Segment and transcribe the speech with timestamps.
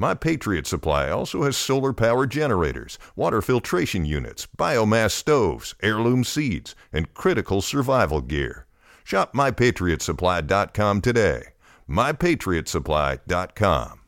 [0.00, 6.76] My Patriot Supply also has solar power generators, water filtration units, biomass stoves, heirloom seeds,
[6.92, 8.66] and critical survival gear.
[9.02, 11.42] Shop mypatriotsupply.com today.
[11.90, 14.00] mypatriotsupply.com.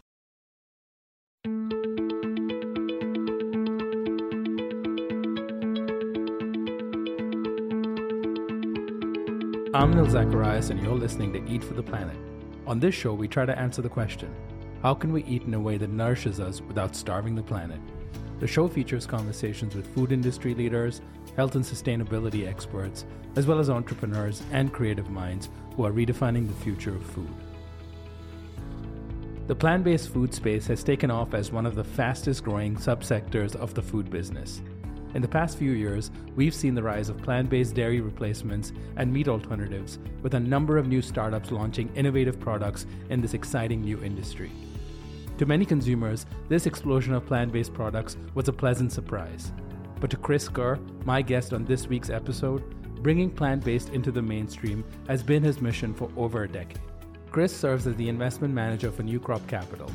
[9.75, 12.17] I'm Nil Zacharias, and you're listening to Eat for the Planet.
[12.69, 14.33] On this show, we try to answer the question
[14.83, 17.81] how can we eat in a way that nourishes us without starving the planet?
[18.39, 21.03] The show features conversations with food industry leaders,
[21.37, 23.05] health and sustainability experts,
[23.37, 27.29] as well as entrepreneurs and creative minds who are redefining the future of food.
[29.49, 33.55] The plant based food space has taken off as one of the fastest growing subsectors
[33.57, 34.63] of the food business.
[35.13, 39.13] In the past few years, we've seen the rise of plant based dairy replacements and
[39.13, 44.03] meat alternatives, with a number of new startups launching innovative products in this exciting new
[44.03, 44.51] industry.
[45.41, 49.53] To many consumers, this explosion of plant based products was a pleasant surprise.
[49.99, 52.63] But to Chris Kerr, my guest on this week's episode,
[53.03, 56.83] bringing plant based into the mainstream has been his mission for over a decade.
[57.31, 59.91] Chris serves as the investment manager for New Crop Capital,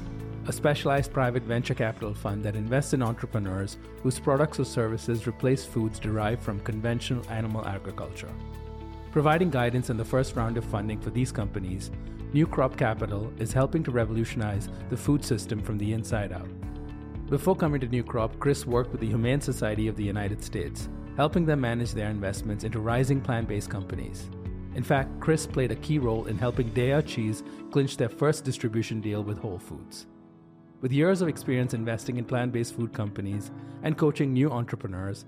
[0.47, 5.63] a specialized private venture capital fund that invests in entrepreneurs whose products or services replace
[5.63, 8.33] foods derived from conventional animal agriculture.
[9.15, 11.89] Providing guidance in the first round of funding for these companies,
[12.33, 16.49] New Crop Capital is helping to revolutionize the food system from the inside out.
[17.29, 20.89] Before coming to New Crop, Chris worked with the Humane Society of the United States,
[21.15, 24.29] helping them manage their investments into rising plant based companies.
[24.75, 28.99] In fact, Chris played a key role in helping Daiya Cheese clinch their first distribution
[28.99, 30.07] deal with Whole Foods.
[30.81, 33.49] With years of experience investing in plant based food companies
[33.83, 35.23] and coaching new entrepreneurs,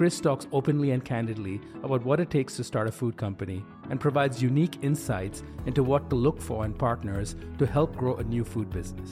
[0.00, 4.00] Chris talks openly and candidly about what it takes to start a food company and
[4.00, 8.42] provides unique insights into what to look for in partners to help grow a new
[8.42, 9.10] food business.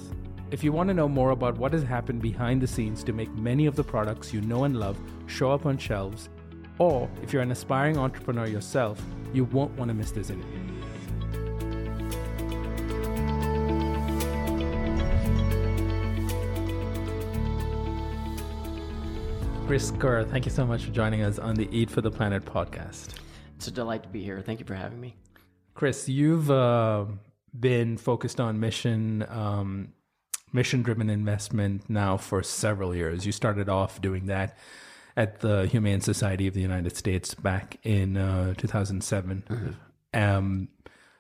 [0.50, 3.30] If you want to know more about what has happened behind the scenes to make
[3.34, 6.30] many of the products you know and love show up on shelves,
[6.78, 8.98] or if you're an aspiring entrepreneur yourself,
[9.34, 10.77] you won't want to miss this interview.
[19.68, 22.42] Chris Kerr, thank you so much for joining us on the Eat for the Planet
[22.42, 23.16] podcast.
[23.54, 24.40] It's a delight to be here.
[24.40, 25.14] Thank you for having me.
[25.74, 27.04] Chris, you've uh,
[27.60, 29.92] been focused on mission um,
[30.54, 33.26] mission driven investment now for several years.
[33.26, 34.56] You started off doing that
[35.18, 39.44] at the Humane Society of the United States back in uh, 2007.
[39.46, 40.18] Mm-hmm.
[40.18, 40.68] Um,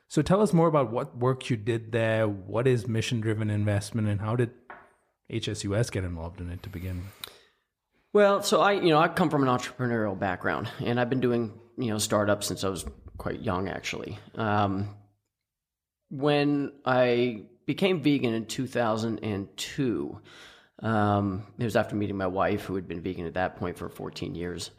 [0.08, 2.26] so tell us more about what work you did there.
[2.26, 4.52] What is mission driven investment, and how did
[5.30, 7.37] HSUS get involved in it to begin with?
[8.12, 11.52] Well, so I, you know, I come from an entrepreneurial background, and I've been doing,
[11.76, 12.86] you know, startups since I was
[13.18, 14.18] quite young, actually.
[14.34, 14.96] Um,
[16.10, 20.20] when I became vegan in 2002,
[20.80, 23.90] um, it was after meeting my wife, who had been vegan at that point for
[23.90, 24.70] 14 years.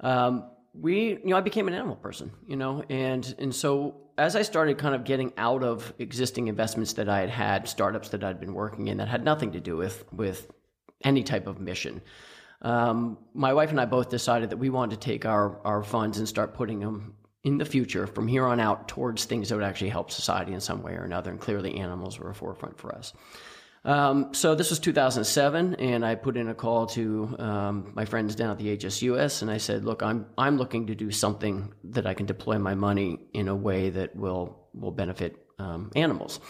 [0.00, 4.36] Um, we, you know, I became an animal person, you know, and and so as
[4.36, 8.22] I started kind of getting out of existing investments that I had had, startups that
[8.22, 10.48] I'd been working in that had nothing to do with with
[11.02, 12.00] any type of mission
[12.62, 16.18] um, my wife and I both decided that we wanted to take our, our funds
[16.18, 19.64] and start putting them in the future from here on out towards things that would
[19.64, 21.30] actually help society in some way or another.
[21.30, 23.14] And clearly, animals were a forefront for us.
[23.82, 28.34] Um, so this was 2007, and I put in a call to um, my friends
[28.34, 32.06] down at the HSUS, and I said, "Look, I'm I'm looking to do something that
[32.06, 36.40] I can deploy my money in a way that will will benefit um, animals."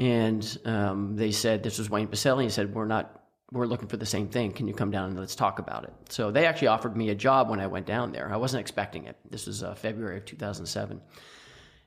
[0.00, 3.96] And um, they said, "This was Wayne Pacelle." He said, "We're not we're looking for
[3.96, 4.52] the same thing.
[4.52, 5.92] Can you come down and let's talk about it?
[6.10, 8.30] So they actually offered me a job when I went down there.
[8.32, 9.16] I wasn't expecting it.
[9.30, 11.00] This was uh, February of 2007.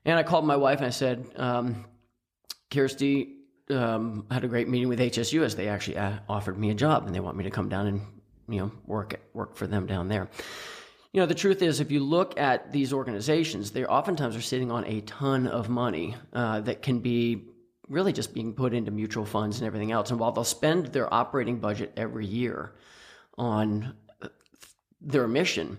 [0.06, 1.86] And I called my wife and I said, um,
[2.72, 3.36] Kirsty,
[3.70, 5.56] um, had a great meeting with HSUS.
[5.56, 8.02] They actually uh, offered me a job and they want me to come down and,
[8.50, 10.30] you know, work, work for them down there.
[11.14, 14.72] You know, the truth is, if you look at these organizations, they oftentimes are sitting
[14.72, 17.51] on a ton of money uh, that can be
[17.92, 20.10] really just being put into mutual funds and everything else.
[20.10, 22.74] And while they'll spend their operating budget every year
[23.38, 24.30] on uh,
[25.02, 25.78] their mission,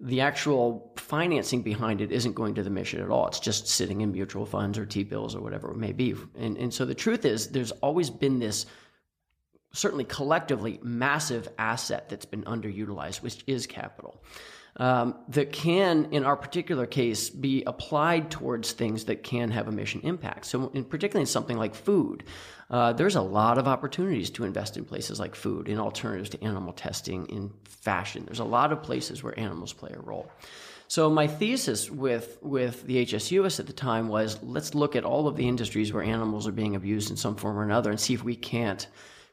[0.00, 3.28] the actual financing behind it isn't going to the mission at all.
[3.28, 6.14] It's just sitting in mutual funds or T bills or whatever it may be.
[6.36, 8.66] And, and so the truth is, there's always been this
[9.74, 14.22] certainly collectively massive asset that's been underutilized, which is capital.
[14.78, 19.70] Um, that can, in our particular case, be applied towards things that can have a
[19.70, 20.46] mission impact.
[20.46, 22.24] So, in particularly in something like food,
[22.70, 26.42] uh, there's a lot of opportunities to invest in places like food, in alternatives to
[26.42, 28.24] animal testing, in fashion.
[28.24, 30.30] There's a lot of places where animals play a role.
[30.88, 35.26] So my thesis with with the HSUS at the time was let's look at all
[35.26, 38.12] of the industries where animals are being abused in some form or another and see
[38.12, 38.86] if we can't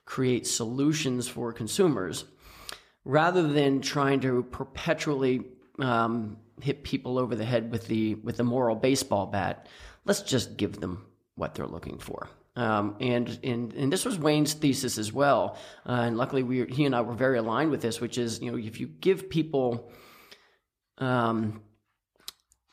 [0.06, 2.24] create solutions for consumers
[3.06, 5.46] rather than trying to perpetually
[5.80, 9.68] um, hit people over the head with the with the moral baseball bat.
[10.06, 11.06] Let's just give them
[11.36, 12.30] what they're looking for.
[12.56, 15.58] Um, and, and and this was Wayne's thesis as well.
[15.86, 18.52] Uh, and luckily, we he and I were very aligned with this, which is you
[18.52, 19.90] know if you give people
[20.98, 21.62] um,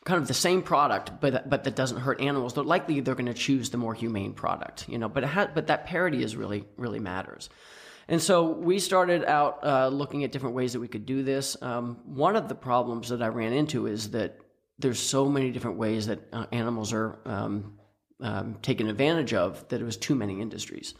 [0.04, 3.26] kind of the same product, but but that doesn't hurt animals, they're likely they're going
[3.26, 4.88] to choose the more humane product.
[4.88, 7.48] You know, but it but that parity is really really matters.
[8.08, 11.56] And so we started out uh, looking at different ways that we could do this.
[11.60, 14.38] Um, one of the problems that I ran into is that
[14.78, 17.78] there's so many different ways that uh, animals are um,
[18.20, 20.94] um, taken advantage of that it was too many industries.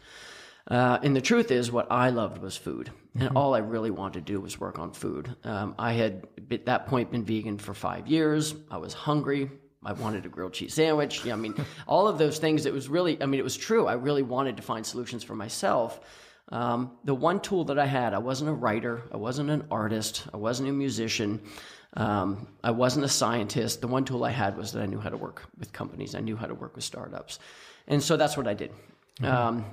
[0.69, 3.37] Uh, and the truth is, what I loved was food, and mm-hmm.
[3.37, 5.33] all I really wanted to do was work on food.
[5.45, 8.53] Um, I had at that point been vegan for five years.
[8.69, 9.49] I was hungry.
[9.85, 11.23] I wanted a grilled cheese sandwich.
[11.23, 11.55] Yeah, I mean,
[11.87, 12.65] all of those things.
[12.65, 13.87] It was really, I mean, it was true.
[13.87, 16.01] I really wanted to find solutions for myself.
[16.49, 20.25] Um, the one tool that I had, I wasn't a writer, I wasn't an artist,
[20.33, 21.41] I wasn't a musician,
[21.95, 23.81] um, I wasn't a scientist.
[23.81, 26.21] The one tool I had was that I knew how to work with companies, I
[26.21, 27.39] knew how to work with startups.
[27.87, 28.71] And so that's what I did.
[29.19, 29.25] Mm-hmm.
[29.25, 29.65] Um,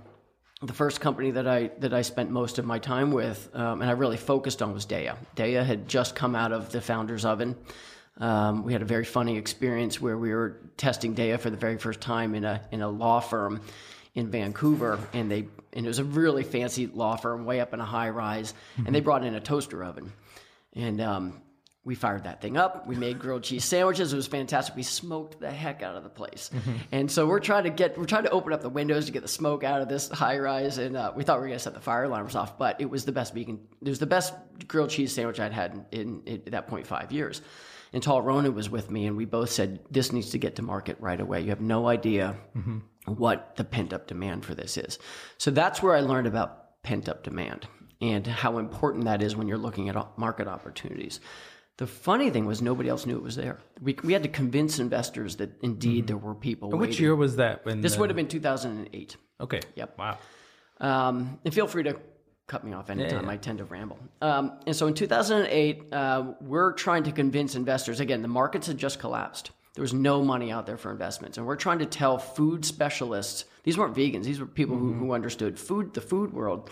[0.62, 3.90] the first company that I that I spent most of my time with, um, and
[3.90, 5.16] I really focused on, was Daiya.
[5.36, 7.54] Daiya had just come out of the founder's oven.
[8.18, 11.76] Um, we had a very funny experience where we were testing Daiya for the very
[11.76, 13.60] first time in a in a law firm
[14.14, 17.81] in Vancouver, and they and it was a really fancy law firm, way up in
[17.81, 18.87] a high rise, mm-hmm.
[18.87, 20.12] and they brought in a toaster oven,
[20.72, 21.43] and um,
[21.84, 22.87] we fired that thing up.
[22.87, 24.12] We made grilled cheese sandwiches.
[24.12, 24.76] It was fantastic.
[24.76, 26.76] We smoked the heck out of the place, mm-hmm.
[26.93, 29.22] and so we're trying to get we're trying to open up the windows to get
[29.22, 31.75] the smoke out of this high rise, and uh, we thought we were gonna set
[31.75, 33.60] the fire alarms off, but it was the best vegan.
[33.82, 34.32] It was the best
[34.69, 37.43] grilled cheese sandwich I'd had in, in, in that point five years.
[37.94, 40.62] And Tal Ronnen was with me, and we both said this needs to get to
[40.62, 41.41] market right away.
[41.41, 42.37] You have no idea.
[42.55, 44.99] Mm-hmm what the pent up demand for this is.
[45.38, 47.67] So that's where I learned about pent up demand
[48.00, 51.20] and how important that is when you're looking at market opportunities.
[51.76, 53.58] The funny thing was nobody else knew it was there.
[53.81, 56.06] We, we had to convince investors that indeed mm-hmm.
[56.06, 56.70] there were people.
[56.70, 57.64] And Which year was that?
[57.64, 58.00] When this the...
[58.00, 59.17] would have been 2008.
[59.41, 59.61] Okay.
[59.75, 59.99] Yep.
[59.99, 60.19] Wow.
[60.81, 61.99] Um, and feel free to
[62.46, 63.20] cut me off anytime.
[63.20, 63.31] Yeah, yeah.
[63.31, 63.99] I tend to ramble.
[64.20, 68.00] Um, and so in 2008, uh, we're trying to convince investors.
[68.00, 69.50] Again, the markets had just collapsed.
[69.75, 71.38] There was no money out there for investments.
[71.38, 74.99] And we're trying to tell food specialists, these weren't vegans, these were people mm-hmm.
[75.00, 76.70] who, who understood food, the food world,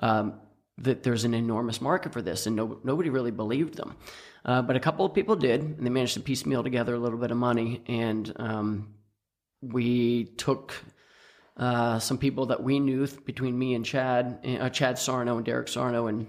[0.00, 0.40] um,
[0.78, 2.46] that there's an enormous market for this.
[2.46, 3.96] And no, nobody really believed them.
[4.44, 7.18] Uh, but a couple of people did, and they managed to piecemeal together a little
[7.18, 7.82] bit of money.
[7.86, 8.94] And um,
[9.60, 10.74] we took
[11.56, 15.68] uh, some people that we knew between me and Chad, uh, Chad Sarno and Derek
[15.68, 16.26] Sarno and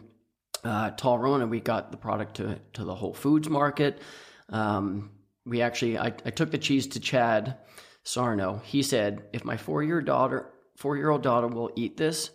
[0.63, 4.01] uh, Tal Ronnen, we got the product to, to the Whole Foods market.
[4.49, 5.11] Um,
[5.45, 7.57] we actually I, I took the cheese to Chad
[8.03, 8.61] Sarno.
[8.63, 12.31] He said, if my four year daughter four year old daughter will eat this,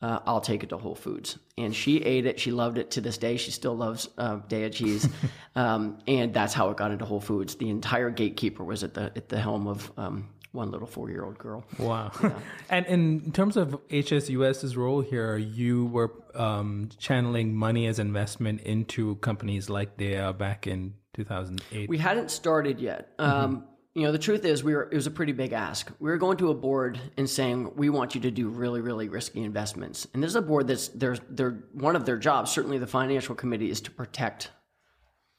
[0.00, 1.38] uh, I'll take it to Whole Foods.
[1.56, 2.40] And she ate it.
[2.40, 3.36] She loved it to this day.
[3.36, 5.08] She still loves uh, Daiya cheese,
[5.54, 7.54] um, and that's how it got into Whole Foods.
[7.54, 11.24] The entire gatekeeper was at the at the helm of um, one little four year
[11.24, 11.64] old girl.
[11.78, 12.12] Wow.
[12.22, 12.38] Yeah.
[12.70, 19.16] and in terms of HSUS's role here, you were um, channeling money as investment into
[19.16, 21.88] companies like Daiya back in 2008?
[21.88, 23.16] We hadn't started yet.
[23.18, 23.30] Mm-hmm.
[23.30, 25.90] Um, you know, the truth is, we were it was a pretty big ask.
[25.98, 29.08] We were going to a board and saying we want you to do really, really
[29.08, 30.06] risky investments.
[30.14, 32.50] And there's a board that's there's they're one of their jobs.
[32.50, 34.50] Certainly, the financial committee is to protect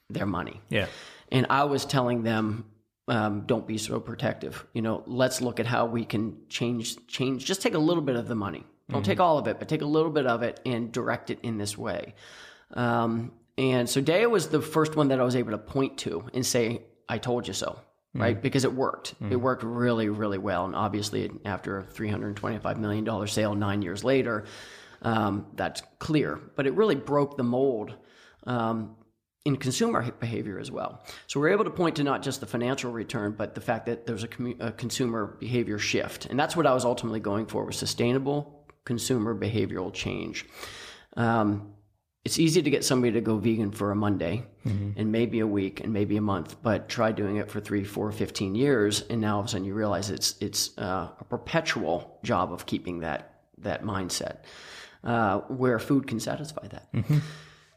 [0.09, 0.61] their money.
[0.69, 0.85] Yeah.
[1.31, 2.65] And I was telling them,
[3.07, 4.65] um, don't be so protective.
[4.73, 7.45] You know, let's look at how we can change change.
[7.45, 8.63] Just take a little bit of the money.
[8.89, 9.11] Don't mm-hmm.
[9.11, 11.57] take all of it, but take a little bit of it and direct it in
[11.57, 12.15] this way.
[12.73, 16.25] Um, and so Daiya was the first one that I was able to point to
[16.33, 17.79] and say, I told you so,
[18.13, 18.37] right?
[18.37, 18.41] Mm.
[18.41, 19.19] Because it worked.
[19.21, 19.31] Mm.
[19.31, 20.65] It worked really, really well.
[20.65, 24.45] And obviously, after a $325 million sale nine years later,
[25.01, 26.39] um, that's clear.
[26.55, 27.93] But it really broke the mold.
[28.45, 28.95] Um,
[29.45, 31.03] in consumer behavior as well.
[31.27, 34.05] So we're able to point to not just the financial return, but the fact that
[34.05, 37.65] there's a, commu- a consumer behavior shift, and that's what I was ultimately going for:
[37.65, 40.45] was sustainable consumer behavioral change.
[41.15, 41.73] Um,
[42.25, 44.45] it's easy to get somebody to go vegan for a Monday
[44.97, 48.13] and maybe a week and maybe a month, but try doing it for three, four,
[48.13, 49.01] 15 years.
[49.09, 52.65] And now all of a sudden you realize it's, it's uh, a perpetual job of
[52.65, 54.37] keeping that, that mindset
[55.03, 56.87] uh, where food can satisfy that.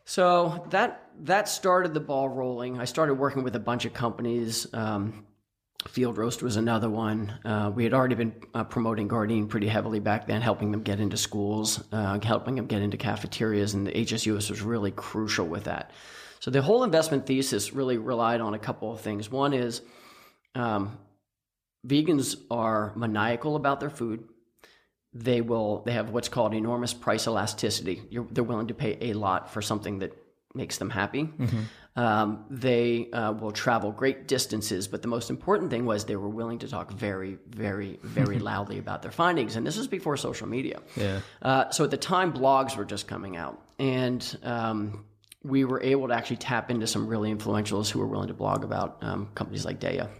[0.06, 2.80] So that, that started the ball rolling.
[2.80, 4.72] I started working with a bunch of companies.
[4.72, 5.26] Um,
[5.88, 7.34] Field Roast was another one.
[7.44, 11.00] Uh, we had already been uh, promoting Gardein pretty heavily back then, helping them get
[11.00, 15.64] into schools, uh, helping them get into cafeterias, and the HSUS was really crucial with
[15.64, 15.90] that.
[16.38, 19.28] So the whole investment thesis really relied on a couple of things.
[19.28, 19.82] One is
[20.54, 20.98] um,
[21.84, 24.28] vegans are maniacal about their food.
[25.18, 25.82] They will.
[25.84, 28.02] They have what's called enormous price elasticity.
[28.10, 30.16] You're, they're willing to pay a lot for something that
[30.54, 31.30] makes them happy.
[31.96, 36.28] Um, they uh, will travel great distances, but the most important thing was they were
[36.28, 39.56] willing to talk very, very, very loudly about their findings.
[39.56, 40.80] And this is before social media.
[40.94, 41.20] Yeah.
[41.40, 45.06] Uh, so at the time, blogs were just coming out, and um,
[45.42, 48.62] we were able to actually tap into some really influentials who were willing to blog
[48.62, 50.10] about um, companies like Daiya.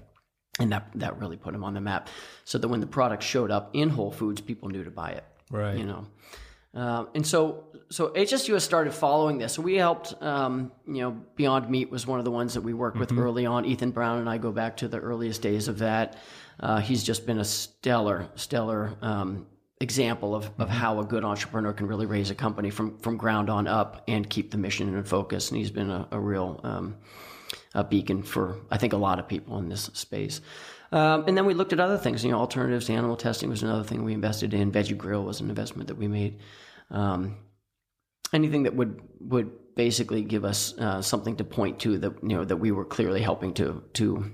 [0.58, 2.08] And that, that really put them on the map.
[2.44, 5.24] So that when the product showed up in Whole Foods, people knew to buy it
[5.50, 5.76] Right.
[5.76, 6.06] you know?
[6.74, 9.54] Um, and so so hsus started following this.
[9.54, 12.74] So we helped um, you know beyond meat was one of the ones that we
[12.74, 13.64] worked with early on.
[13.64, 16.16] Ethan brown and i go back to the earliest days of that.
[16.60, 19.46] Uh, he's just been a stellar stellar um,
[19.80, 23.48] example of, of how a good entrepreneur can really raise a company from from ground
[23.48, 25.50] on up and keep the mission in focus.
[25.50, 26.96] And he's been a, a real um,
[27.76, 30.40] a beacon for I think a lot of people in this space.
[30.92, 32.24] Um, and then we looked at other things.
[32.24, 34.72] You know, alternatives to animal testing was another thing we invested in.
[34.72, 36.38] Veggie Grill was an investment that we made.
[36.90, 37.36] Um,
[38.32, 42.44] anything that would would basically give us uh, something to point to that you know
[42.44, 44.30] that we were clearly helping to to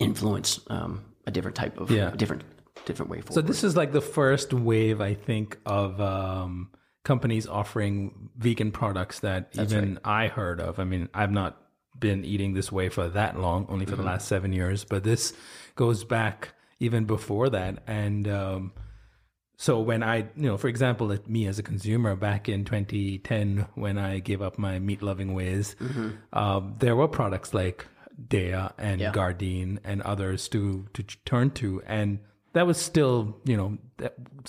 [0.00, 2.10] influence um, a different type of Yeah.
[2.10, 2.44] different
[2.86, 3.34] different way forward.
[3.34, 6.70] So this is like the first wave, I think, of um,
[7.04, 10.78] companies offering vegan products that even I heard of.
[10.78, 11.60] I mean, I've not
[11.98, 15.32] been eating this way for that long, only for the last seven years, but this
[15.76, 17.82] goes back even before that.
[17.86, 18.72] And um,
[19.56, 23.66] so when I, you know, for example, at me as a consumer back in 2010,
[23.74, 25.76] when I gave up my meat loving ways,
[26.32, 27.86] um, there were products like
[28.28, 29.12] Daiya and Yeah.
[29.12, 32.18] Gardein and others to to turn to, and
[32.52, 33.78] that was still, you know,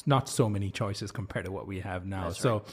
[0.06, 2.30] not so many choices compared to what we have now.
[2.32, 2.64] so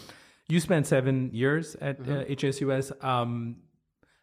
[0.48, 2.92] you spent seven years at uh, HSUS.
[3.02, 3.56] Um,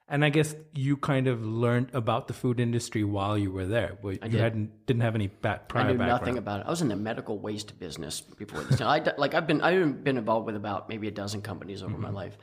[0.10, 3.98] and I guess you kind of learned about the food industry while you were there.
[4.04, 4.34] I you did.
[4.42, 5.88] hadn't didn't have any back, prior background.
[5.88, 6.22] I knew background.
[6.22, 6.66] nothing about it.
[6.68, 8.82] I was in the medical waste business before this.
[8.82, 12.02] I like I've been I've been involved with about maybe a dozen companies over Mm-hmm.
[12.02, 12.38] my life.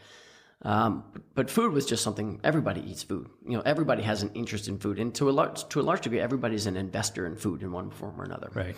[0.62, 3.28] Um, but, but food was just something everybody eats food.
[3.46, 6.00] You know, everybody has an interest in food, and to a large to a large
[6.00, 8.48] degree, everybody's an investor in food in one form or another.
[8.54, 8.76] Right.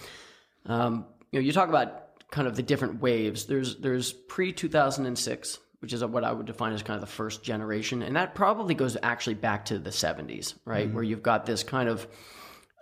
[0.67, 3.47] Um, you know, you talk about kind of the different waves.
[3.47, 6.97] There's there's pre two thousand and six, which is what I would define as kind
[6.97, 11.05] of the first generation, and that probably goes actually back to the seventies, right, where
[11.05, 12.07] you've got this kind of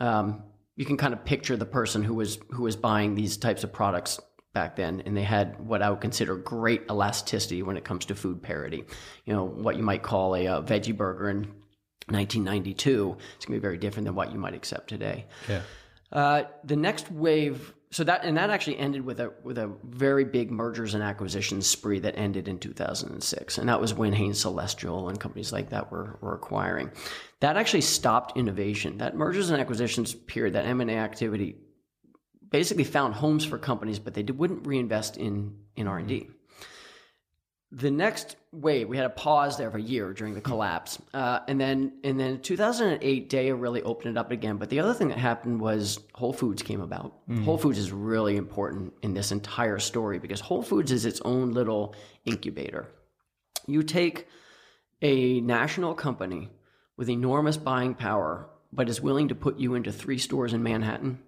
[0.00, 0.42] um,
[0.76, 3.72] you can kind of picture the person who was who was buying these types of
[3.72, 4.20] products
[4.52, 8.14] back then, and they had what I would consider great elasticity when it comes to
[8.14, 8.84] food parity.
[9.24, 11.48] You know, what you might call a, uh veggie burger in
[12.08, 15.26] 1992 is going to be very different than what you might accept today.
[15.48, 15.62] Yeah.
[16.12, 20.24] Uh, the next wave, so that and that actually ended with a with a very
[20.24, 25.08] big mergers and acquisitions spree that ended in 2006, and that was when Hain Celestial
[25.08, 26.90] and companies like that were were acquiring.
[27.40, 28.98] That actually stopped innovation.
[28.98, 31.56] That mergers and acquisitions period, that M and A activity,
[32.50, 36.28] basically found homes for companies, but they wouldn't reinvest in in R and D.
[37.72, 41.40] The next wave, we had a pause there for a year during the collapse, uh,
[41.48, 44.56] and then and then 2008, Daiya really opened it up again.
[44.56, 47.12] But the other thing that happened was Whole Foods came about.
[47.44, 51.52] Whole Foods is really important in this entire story because Whole Foods is its own
[51.52, 51.94] little
[52.24, 52.86] incubator.
[53.66, 54.28] You take
[55.02, 56.48] a national company
[56.96, 61.18] with enormous buying power, but is willing to put you into three stores in Manhattan,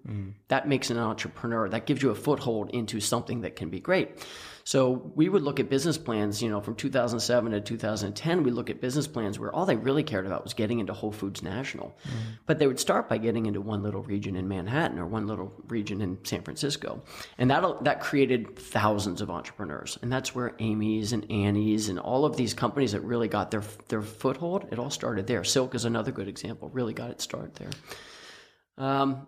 [0.48, 1.68] that makes an entrepreneur.
[1.68, 4.24] That gives you a foothold into something that can be great.
[4.68, 8.68] So we would look at business plans, you know, from 2007 to 2010, we look
[8.68, 11.96] at business plans where all they really cared about was getting into Whole Foods National.
[12.44, 15.54] But they would start by getting into one little region in Manhattan or one little
[15.68, 17.02] region in San Francisco.
[17.38, 19.98] And that that created thousands of entrepreneurs.
[20.02, 23.62] And that's where Amy's and Annie's and all of these companies that really got their
[23.88, 25.44] their foothold, it all started there.
[25.44, 27.70] Silk is another good example, really got its start there.
[28.76, 29.26] Um,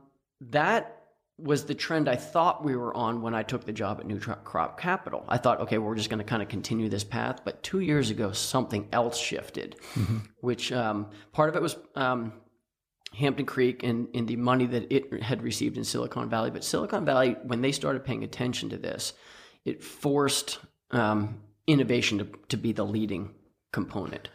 [0.50, 0.99] that
[1.42, 4.18] was the trend I thought we were on when I took the job at New
[4.18, 5.24] Crop Capital.
[5.28, 7.40] I thought, okay, we're just going to kind of continue this path.
[7.44, 10.18] But two years ago, something else shifted, mm-hmm.
[10.40, 12.32] which um, part of it was um,
[13.14, 16.50] Hampton Creek and, and the money that it had received in Silicon Valley.
[16.50, 19.12] But Silicon Valley, when they started paying attention to this,
[19.64, 20.58] it forced
[20.90, 23.34] um, innovation to, to be the leading
[23.72, 24.28] component.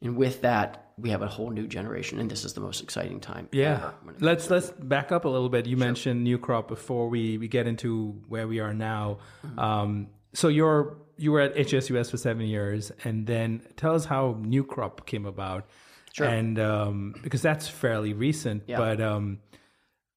[0.00, 3.20] And with that, we have a whole new generation, and this is the most exciting
[3.20, 3.48] time.
[3.52, 5.66] Yeah, let's let's back up a little bit.
[5.66, 5.86] You sure.
[5.86, 9.18] mentioned New Crop before we, we get into where we are now.
[9.44, 9.58] Mm-hmm.
[9.58, 14.36] Um, so you're you were at HSUS for seven years, and then tell us how
[14.40, 15.68] New Crop came about.
[16.12, 16.26] Sure.
[16.26, 18.76] And um, because that's fairly recent, yeah.
[18.76, 19.38] but um,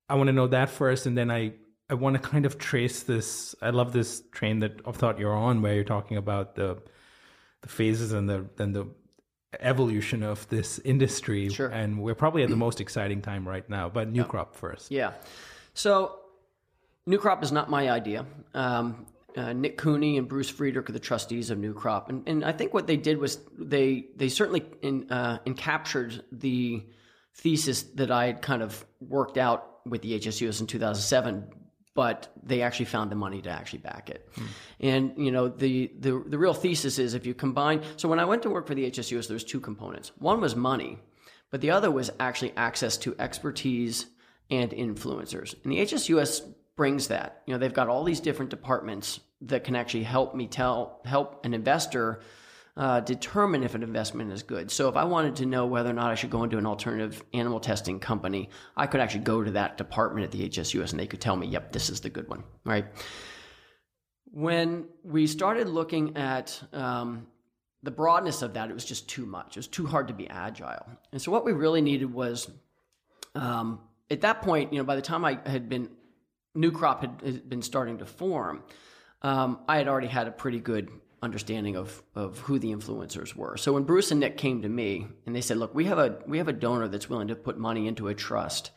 [0.10, 1.54] I want to know that first, and then I
[1.90, 3.56] I want to kind of trace this.
[3.62, 6.82] I love this train that of thought you're on, where you're talking about the
[7.62, 8.88] the phases and the and the
[9.60, 11.50] evolution of this industry.
[11.50, 11.68] Sure.
[11.68, 13.90] And we're probably at the most exciting time right now.
[13.90, 14.92] But New Crop first.
[14.92, 15.14] Yeah.
[15.74, 16.20] So
[17.06, 18.26] New Crop is not my idea.
[18.54, 19.06] Um,
[19.38, 22.54] uh, Nick Cooney and Bruce Friedrich are the trustees of New Crop, and, and I
[22.54, 26.86] think what they did was they they certainly in, uh, encaptured the
[27.34, 31.50] thesis that I had kind of worked out with the HSUS in 2007
[31.96, 34.30] but they actually found the money to actually back it.
[34.36, 34.46] Hmm.
[34.82, 37.82] And you know the, the the real thesis is if you combine.
[37.96, 40.12] So when I went to work for the HSUS, there was two components.
[40.20, 41.00] One was money,
[41.50, 44.06] but the other was actually access to expertise
[44.52, 45.56] and influencers.
[45.64, 47.42] And the HSUS brings that.
[47.48, 51.46] You know they've got all these different departments that can actually help me tell help
[51.46, 52.20] an investor
[52.78, 54.70] uh, determine if an investment is good.
[54.70, 57.24] So if I wanted to know whether or not I should go into an alternative
[57.34, 61.08] animal testing company, I could actually go to that department at the HSUS and they
[61.08, 62.86] could tell me, yep, this is the good one, right?
[64.26, 67.28] When we started looking at um,
[67.82, 69.56] the broadness of that, it was just too much.
[69.56, 70.86] It was too hard to be agile.
[71.14, 72.50] And so what we really needed was,
[73.36, 73.80] um,
[74.12, 75.90] at that point, you know, by the time I had been,
[76.54, 78.64] New Crop had, had been starting to form,
[79.22, 80.90] um, I had already had a pretty good
[81.26, 83.58] understanding of of who the influencers were.
[83.58, 86.20] So when Bruce and Nick came to me and they said, "Look, we have a
[86.28, 88.72] we have a donor that's willing to put money into a trust,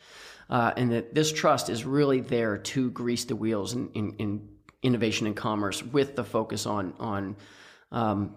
[0.49, 4.49] uh, and that this trust is really there to grease the wheels in, in, in
[4.81, 7.37] innovation and commerce with the focus on on
[7.91, 8.35] um,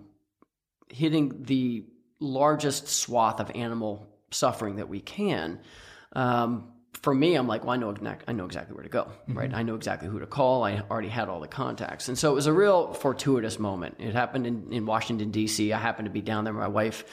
[0.89, 1.87] hitting the
[2.21, 5.59] largest swath of animal suffering that we can."
[6.15, 6.72] Um,
[7.03, 7.95] for me, I'm like, well, I know
[8.29, 9.37] I know exactly where to go, mm-hmm.
[9.37, 9.53] right?
[9.53, 10.65] I know exactly who to call.
[10.65, 13.97] I already had all the contacts, and so it was a real fortuitous moment.
[13.99, 15.73] It happened in, in Washington D.C.
[15.73, 16.53] I happened to be down there.
[16.53, 17.05] My wife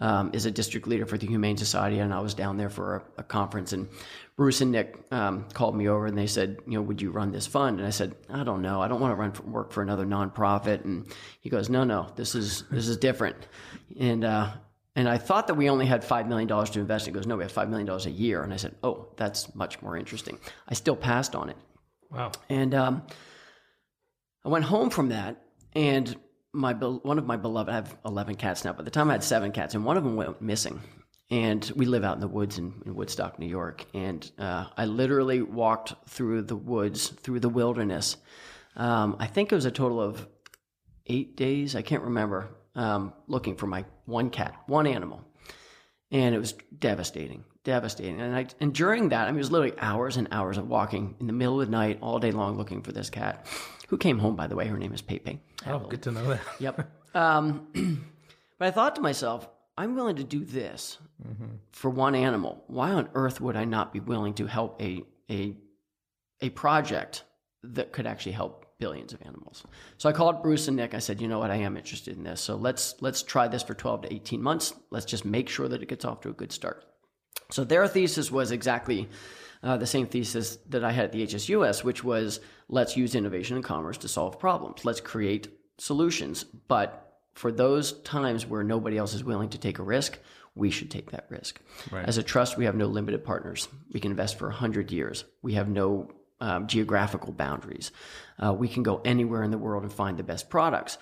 [0.00, 2.96] um, is a district leader for the Humane Society, and I was down there for
[2.96, 3.72] a, a conference.
[3.72, 3.88] And
[4.36, 7.32] Bruce and Nick um, called me over, and they said, you know, would you run
[7.32, 7.78] this fund?
[7.78, 8.82] And I said, I don't know.
[8.82, 10.84] I don't want to run for, work for another nonprofit.
[10.84, 11.06] And
[11.40, 13.48] he goes, No, no, this is this is different.
[13.98, 14.50] And uh,
[14.98, 17.06] and I thought that we only had $5 million to invest.
[17.06, 18.42] He goes, no, we have $5 million a year.
[18.42, 20.40] And I said, oh, that's much more interesting.
[20.68, 21.56] I still passed on it.
[22.10, 22.32] Wow.
[22.48, 23.06] And um,
[24.44, 25.40] I went home from that,
[25.72, 26.16] and
[26.52, 29.12] my one of my beloved, I have 11 cats now, but at the time I
[29.12, 30.80] had seven cats, and one of them went missing.
[31.30, 33.84] And we live out in the woods in, in Woodstock, New York.
[33.94, 38.16] And uh, I literally walked through the woods, through the wilderness.
[38.74, 40.26] Um, I think it was a total of
[41.06, 41.76] eight days.
[41.76, 45.24] I can't remember um, looking for my one cat, one animal.
[46.10, 48.20] And it was devastating, devastating.
[48.20, 51.14] And I, and during that, I mean, it was literally hours and hours of walking
[51.20, 53.46] in the middle of the night, all day long, looking for this cat,
[53.88, 54.66] who came home, by the way.
[54.66, 55.38] Her name is Pepe.
[55.66, 56.40] Oh, good to know that.
[56.58, 56.90] yep.
[57.14, 57.66] Um,
[58.58, 61.56] but I thought to myself, I'm willing to do this mm-hmm.
[61.72, 62.64] for one animal.
[62.68, 65.54] Why on earth would I not be willing to help a a
[66.40, 67.24] a project
[67.62, 69.64] that could actually help billions of animals.
[69.96, 70.94] So I called Bruce and Nick.
[70.94, 72.40] I said, you know what, I am interested in this.
[72.40, 74.74] So let's let's try this for 12 to 18 months.
[74.90, 76.84] Let's just make sure that it gets off to a good start.
[77.50, 79.08] So their thesis was exactly
[79.62, 83.56] uh, the same thesis that I had at the HSUS, which was let's use innovation
[83.56, 84.84] and commerce to solve problems.
[84.84, 86.44] Let's create solutions.
[86.44, 90.18] But for those times where nobody else is willing to take a risk,
[90.54, 91.60] we should take that risk.
[91.90, 92.06] Right.
[92.06, 93.68] As a trust, we have no limited partners.
[93.92, 95.24] We can invest for 100 years.
[95.42, 97.90] We have no um, geographical boundaries.
[98.38, 100.98] Uh, we can go anywhere in the world and find the best products.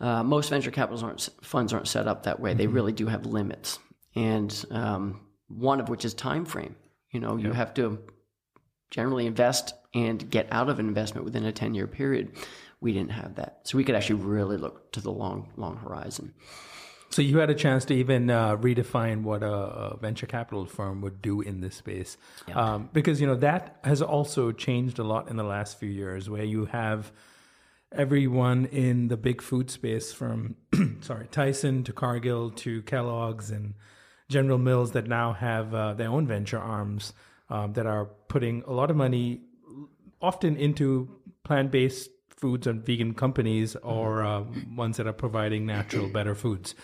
[0.00, 2.50] Uh, most venture capital aren't, funds aren't set up that way.
[2.50, 2.58] Mm-hmm.
[2.58, 3.78] They really do have limits,
[4.14, 6.76] and um, one of which is time frame.
[7.10, 8.00] You know, you have to
[8.90, 12.32] generally invest and get out of an investment within a ten year period.
[12.80, 16.34] We didn't have that, so we could actually really look to the long, long horizon.
[17.14, 21.00] So you had a chance to even uh, redefine what a, a, venture capital firm
[21.02, 22.16] would do in this space,
[22.48, 22.56] yep.
[22.56, 26.28] um, because you know that has also changed a lot in the last few years,
[26.28, 27.12] where you have
[27.92, 30.56] everyone in the big food space, from
[31.02, 33.74] sorry Tyson to Cargill to Kellogg's and
[34.28, 37.12] General Mills, that now have uh, their own venture arms
[37.48, 39.42] um, that are putting a lot of money
[40.20, 41.08] often into
[41.44, 44.42] plant based foods and vegan companies or uh,
[44.74, 46.74] ones that are providing natural, better foods.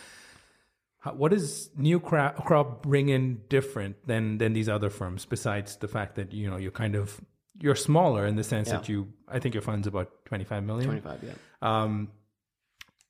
[1.01, 5.25] How- What does New Crop, bring in different than than these other firms?
[5.27, 7.21] Besides the fact that you know you're kind of
[7.59, 10.89] you're smaller in the sense that you, I think your fund's about 25 million.
[10.89, 11.33] 25, yeah.
[11.61, 12.09] Um,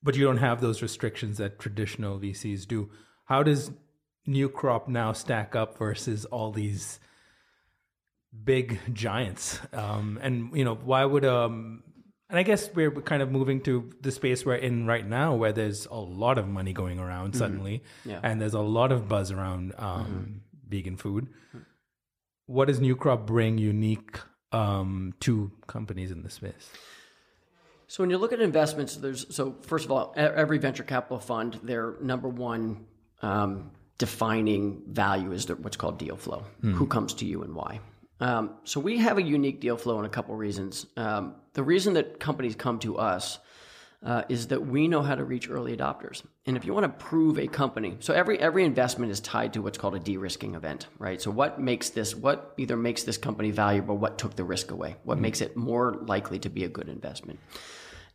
[0.02, 2.90] but you don't have those restrictions that traditional VCs do.
[3.26, 3.70] How does
[4.26, 6.98] New Crop now stack up versus all these
[8.44, 9.60] big giants?
[9.72, 11.82] Um, and you know, why would um,
[12.30, 15.52] and I guess we're kind of moving to the space we're in right now, where
[15.52, 18.20] there's a lot of money going around suddenly, Yeah.
[18.22, 21.28] and there's a lot of buzz around um, vegan food.
[22.46, 24.18] What does New Crop bring unique
[24.52, 26.70] um, to companies in the space?
[27.86, 31.58] So when you look at investments, there's so first of all, every venture capital fund,
[31.62, 32.86] their number one
[33.22, 36.44] um, defining value is what's called deal flow.
[36.62, 37.80] Who comes to you and why?
[38.20, 40.86] Um, so we have a unique deal flow in a couple reasons.
[40.96, 43.38] Um, the reason that companies come to us
[44.02, 46.22] uh, is that we know how to reach early adopters.
[46.46, 49.62] And if you want to prove a company, so every every investment is tied to
[49.62, 51.20] what's called a de-risking event, right?
[51.20, 54.96] So what makes this what either makes this company valuable, what took the risk away,
[55.04, 57.40] what makes it more likely to be a good investment.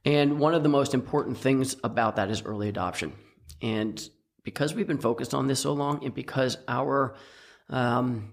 [0.06, 3.14] And one of the most important things about that is early adoption.
[3.62, 4.08] And
[4.44, 7.16] because we've been focused on this so long, and because our
[7.70, 8.32] um,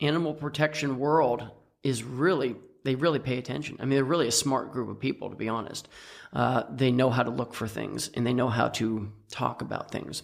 [0.00, 1.48] animal protection world
[1.82, 3.76] is really they really pay attention.
[3.78, 5.88] I mean, they're really a smart group of people, to be honest.
[6.32, 9.90] Uh, they know how to look for things, and they know how to talk about
[9.90, 10.22] things.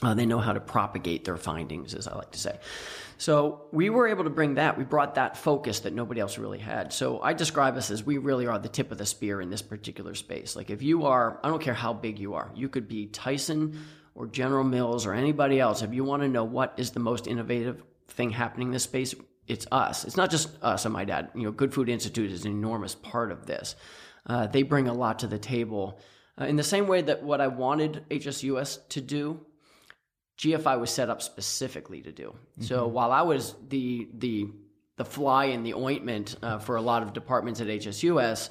[0.00, 2.58] Uh, they know how to propagate their findings, as I like to say.
[3.18, 4.76] So we were able to bring that.
[4.76, 6.92] We brought that focus that nobody else really had.
[6.92, 9.62] So I describe us as we really are the tip of the spear in this
[9.62, 10.56] particular space.
[10.56, 13.84] Like if you are, I don't care how big you are, you could be Tyson
[14.16, 15.82] or General Mills or anybody else.
[15.82, 17.80] If you want to know what is the most innovative
[18.12, 19.14] thing happening in this space,
[19.46, 20.04] it's us.
[20.04, 21.30] It's not just us and my dad.
[21.34, 23.76] You know, Good Food Institute is an enormous part of this.
[24.26, 26.00] Uh, they bring a lot to the table.
[26.40, 29.40] Uh, in the same way that what I wanted HSUS to do
[30.38, 32.34] GFI was set up specifically to do.
[32.60, 34.48] So while I was the the
[34.96, 38.50] the fly in the ointment uh, for a lot of departments at HSUS,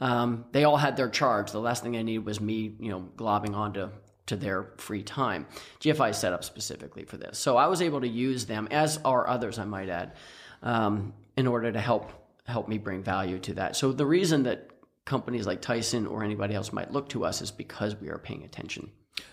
[0.00, 1.52] um, they all had their charge.
[1.52, 3.88] The last thing I needed was me, you know, globbing onto
[4.30, 5.46] to their free time.
[5.80, 8.98] GFI is set up specifically for this, so I was able to use them as
[9.04, 10.14] are others, I might add,
[10.62, 12.10] um, in order to help
[12.46, 13.76] help me bring value to that.
[13.76, 14.70] So the reason that
[15.04, 18.42] companies like Tyson or anybody else might look to us is because we are paying
[18.44, 18.90] attention.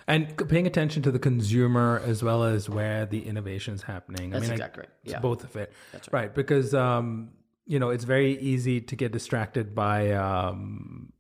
[0.08, 4.32] And paying attention to the consumer as well as where the innovation is happening.
[4.32, 4.90] That's I mean, exactly right.
[5.04, 5.20] it's Yeah.
[5.20, 5.72] both of it.
[5.92, 6.34] That's right.
[6.34, 7.30] Because um,
[7.66, 11.12] you know, it's very easy to get distracted by um,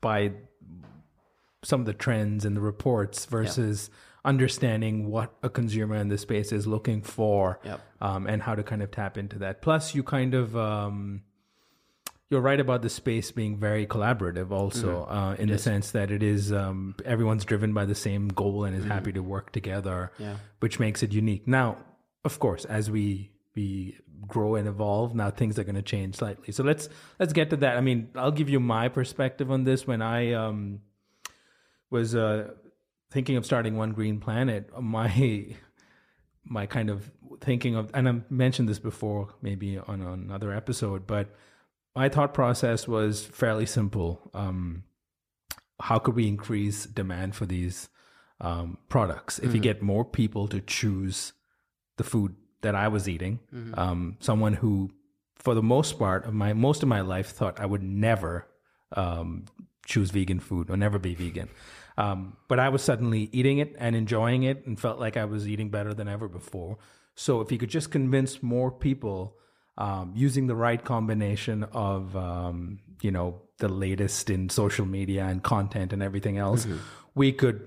[0.00, 0.32] by
[1.66, 3.90] some of the trends and the reports versus
[4.24, 7.80] understanding what a consumer in this space is looking for Yep.
[8.00, 9.62] um, and how to kind of tap into that.
[9.62, 11.22] Plus, you kind of um,
[12.30, 16.22] you're right about the space being very collaborative also uh, in the sense that it
[16.24, 20.36] is um, everyone's driven by the same goal and is happy to work together Yeah.
[20.60, 21.46] which makes it unique.
[21.46, 21.78] Now
[22.24, 26.52] of course as we we grow and evolve now things are going to change slightly.
[26.52, 26.88] So let's
[27.20, 27.76] let's get to that.
[27.76, 29.86] I mean i'll give you my perspective on this.
[29.86, 30.80] When i um
[31.90, 32.50] was uh
[33.10, 35.46] thinking of starting one green planet my
[36.44, 41.34] my kind of thinking of and i mentioned this before maybe on another episode but
[41.96, 44.30] my thought process was fairly simple.
[44.34, 44.84] Um
[45.80, 47.88] how could we increase demand for these
[48.40, 49.38] um, products?
[49.38, 51.32] If you get more people to choose
[51.96, 53.40] the food that I was eating?
[53.78, 54.90] Um, someone who,
[55.34, 58.46] for the most part of my most of my life, thought I would never
[58.92, 59.44] um,
[59.86, 61.48] choose vegan food or never be vegan,
[61.96, 65.48] um, but I was suddenly eating it and enjoying it and felt like I was
[65.48, 66.76] eating better than ever before.
[67.14, 69.36] So if you could just convince more people
[69.78, 75.42] um, using the right combination of um, you know the latest in social media and
[75.42, 76.66] content and everything else,
[77.14, 77.58] we could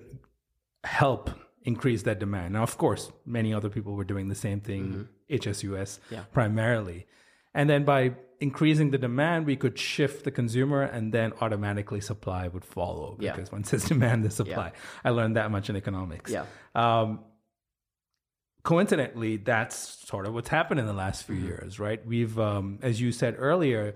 [0.84, 1.32] help
[1.64, 2.54] increase that demand.
[2.54, 6.24] Now, of course, many other people were doing the same thing, HSUS Yeah.
[6.32, 7.06] primarily,
[7.54, 12.48] and then by increasing the demand, we could shift the consumer, and then automatically supply
[12.48, 13.34] would follow Yeah.
[13.36, 14.72] because once there's demand, there's supply.
[15.04, 16.32] I learned that much in economics.
[16.32, 16.46] Yeah.
[16.76, 17.20] Um,
[18.64, 19.76] coincidentally, that's
[20.08, 22.06] sort of what's happened in the last few years, right?
[22.06, 23.94] We've, um, as you said earlier,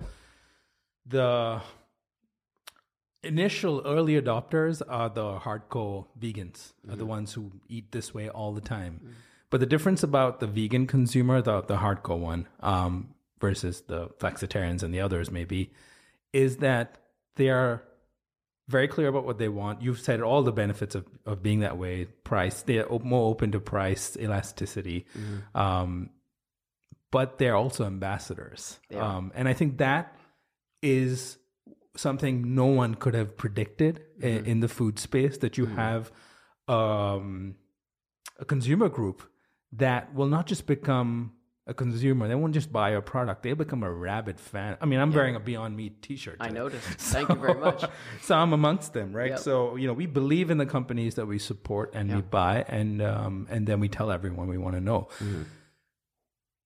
[1.06, 1.62] the
[3.24, 8.52] initial early adopters are the hardcore vegans, are the ones who eat this way all
[8.54, 9.16] the time.
[9.50, 13.14] But the difference about the vegan consumer, the the hardcore one, um,
[13.48, 15.62] versus the flexitarians and the others, maybe,
[16.32, 16.88] is that
[17.36, 17.84] they are
[18.70, 19.82] very clear about what they want.
[19.86, 22.06] You've said all the benefits of, of being that way.
[22.24, 25.06] Price, they're more open to price elasticity,
[25.54, 26.10] um,
[27.12, 28.80] but they're also ambassadors.
[28.96, 29.02] Are.
[29.18, 30.16] Um, and I think that
[30.82, 31.38] is
[31.96, 36.12] something no one could have predicted i- in the food space that you have
[36.68, 37.56] um,
[38.40, 39.22] a consumer group
[39.74, 41.34] that will not just become
[41.66, 45.00] a consumer they won't just buy a product they become a rabid fan i mean
[45.00, 46.60] i'm wearing a beyond meat t-shirt I today.
[46.60, 46.88] noticed.
[47.14, 47.86] Thank you very much.
[48.22, 49.40] so i'm amongst them right Yep.
[49.40, 53.02] so you know we believe in the companies that we support and we buy and
[53.02, 55.08] um, and then we tell everyone we want to know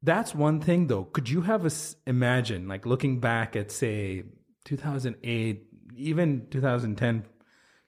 [0.03, 4.23] that's one thing though could you have us imagine like looking back at say
[4.65, 5.63] 2008
[5.95, 7.23] even 2010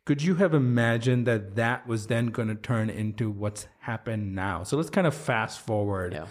[0.05, 4.63] could you have imagined that that was then going to turn into what's happened now
[4.63, 6.25] so let's kind of fast forward Yeah.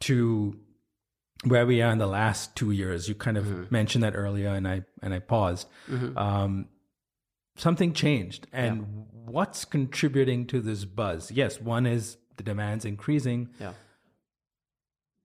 [0.00, 0.58] To
[1.44, 3.08] where we are in the last two years.
[3.08, 3.64] You kind of Mm-hmm.
[3.70, 5.68] mentioned that earlier, and I and I paused.
[6.16, 6.68] Um,
[7.56, 11.30] something changed, and what's contributing to this buzz?
[11.30, 13.50] Yes, one is the demand's increasing.
[13.60, 13.72] Yeah.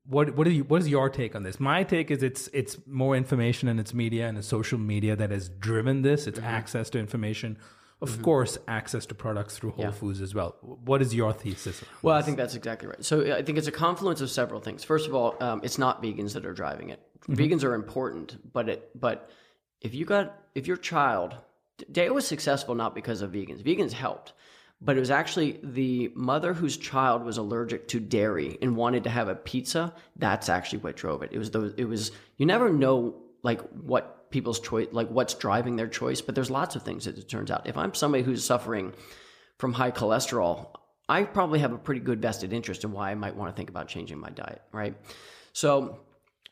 [0.06, 1.60] What what are you, what is your take on this?
[1.60, 5.30] My take is it's it's more information and it's media and it's social media that
[5.30, 6.22] has driven this.
[6.22, 6.30] Mm-hmm.
[6.30, 7.58] It's access to information.
[8.02, 10.56] Of course, access to products through Whole Foods as well.
[10.62, 11.84] What is your thesis?
[12.02, 13.04] Well, I think that's exactly right.
[13.04, 14.86] So I think it's a confluence of several things.
[14.86, 17.02] First of all, um, it's not vegans that are driving it.
[17.28, 19.30] Vegans are important, but it but
[19.82, 21.36] if you got if your child,
[21.92, 23.62] Dale was successful not because of vegans.
[23.62, 24.32] Vegans helped,
[24.80, 29.10] but it was actually the mother whose child was allergic to dairy and wanted to
[29.10, 29.94] have a pizza.
[30.16, 31.32] That's actually what drove it.
[31.34, 31.74] It was those.
[31.78, 36.36] It was you never know like what people's choice, like what's driving their choice, but
[36.36, 37.68] there's lots of things that it turns out.
[37.68, 38.94] If I'm somebody who's suffering
[39.58, 40.68] from high cholesterol,
[41.08, 43.70] I probably have a pretty good vested interest in why I might want to think
[43.70, 44.96] about changing my diet, right?
[45.54, 46.02] So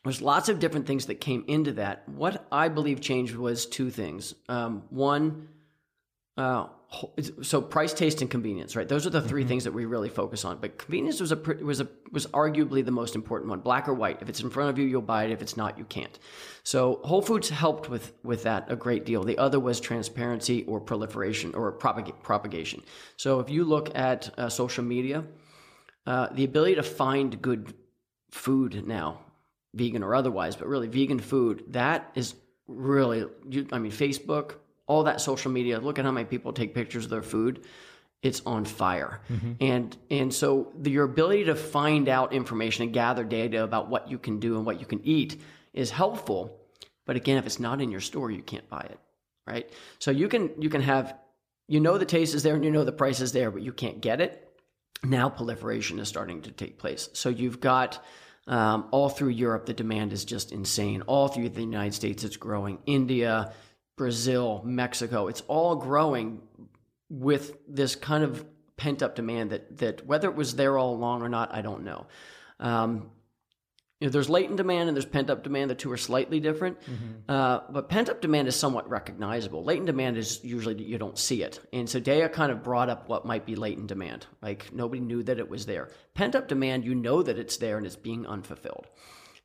[0.04, 2.08] there's lots of different things that came into that.
[2.08, 4.34] What I believe changed was two things.
[4.48, 5.48] Um, one,
[6.38, 6.68] uh,
[7.42, 8.88] so price, taste, and convenience, right?
[8.88, 10.58] Those are the 3 things that we really focus on.
[10.58, 13.60] But convenience was a was a was arguably the most important one.
[13.60, 14.22] Black or white.
[14.22, 15.32] If it's in front of you, you'll buy it.
[15.32, 16.18] If it's not, you can't.
[16.62, 19.24] So Whole Foods helped with with that a great deal.
[19.24, 22.82] The other was transparency or proliferation or propag- propagation.
[23.16, 25.24] So if you look at uh, social media,
[26.06, 27.74] uh, the ability to find good
[28.30, 29.20] food now,
[29.74, 32.34] vegan or otherwise, but really vegan food, that is
[32.66, 34.54] really, you, I mean, Facebook,
[34.88, 35.78] all that social media.
[35.78, 37.64] Look at how many people take pictures of their food.
[38.20, 39.20] It's on fire,
[39.60, 44.10] and and so the, your ability to find out information and gather data about what
[44.10, 45.40] you can do and what you can eat
[45.72, 46.58] is helpful.
[47.06, 48.98] But again, if it's not in your store, you can't buy it,
[49.46, 49.70] right?
[50.00, 51.14] So you can you can have,
[51.68, 53.72] you know, the taste is there and you know the price is there, but you
[53.72, 54.48] can't get it
[55.04, 57.08] now proliferation is starting to take place.
[57.12, 58.04] So you've got
[58.46, 61.02] um, all through Europe, the demand is just insane.
[61.02, 62.78] All through the United States, it's growing.
[62.86, 63.52] India,
[63.98, 66.40] Brazil, Mexico, it's all growing
[67.10, 68.44] with this kind of
[68.76, 71.84] pent up demand that that whether it was there all along or not, I don't
[71.84, 72.06] know.
[72.60, 73.10] Um,
[74.00, 75.70] you know, there's latent demand and there's pent up demand.
[75.70, 76.78] The two are slightly different,
[77.28, 79.64] uh, but pent up demand is somewhat recognizable.
[79.64, 83.08] Latent demand is usually you don't see it, and so Daiya kind of brought up
[83.08, 84.26] what might be latent demand.
[84.40, 85.90] Like nobody knew that it was there.
[86.14, 88.86] Pent up demand, you know that it's there and it's being unfulfilled.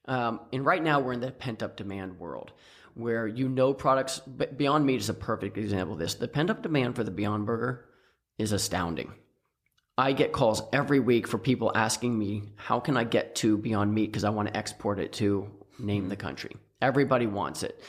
[0.05, 2.51] Um, and right now we're in the pent up demand world
[2.95, 4.19] where you know products.
[4.19, 6.15] Beyond Meat is a perfect example of this.
[6.15, 7.85] The pent up demand for the Beyond Burger
[8.37, 9.13] is astounding.
[9.97, 13.93] I get calls every week for people asking me, how can I get to Beyond
[13.93, 16.55] Meat because I want to export it to name the country.
[16.81, 17.79] Everybody wants it.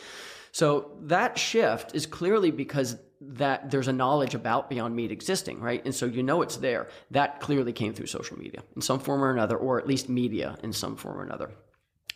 [0.52, 5.82] So that shift is clearly because that there's a knowledge about Beyond Meat existing, right?
[5.84, 6.88] And so you know it's there.
[7.10, 10.56] That clearly came through social media in some form or another, or at least media
[10.62, 11.50] in some form or another.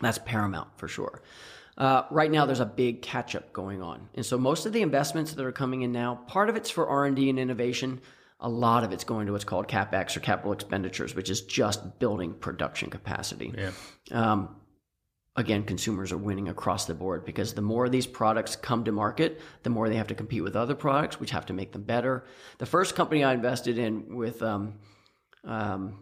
[0.01, 1.23] That's paramount for sure.
[1.79, 4.83] Uh, right now, there's a big catch up going on, and so most of the
[4.83, 8.01] investments that are coming in now, part of it's for R and D and innovation.
[8.41, 11.99] A lot of it's going to what's called capex or capital expenditures, which is just
[11.99, 13.53] building production capacity.
[13.57, 13.71] Yeah.
[14.13, 14.57] Um,
[15.35, 19.41] again, consumers are winning across the board because the more these products come to market,
[19.63, 22.27] the more they have to compete with other products, which have to make them better.
[22.59, 24.75] The first company I invested in with, um,
[25.45, 26.01] um,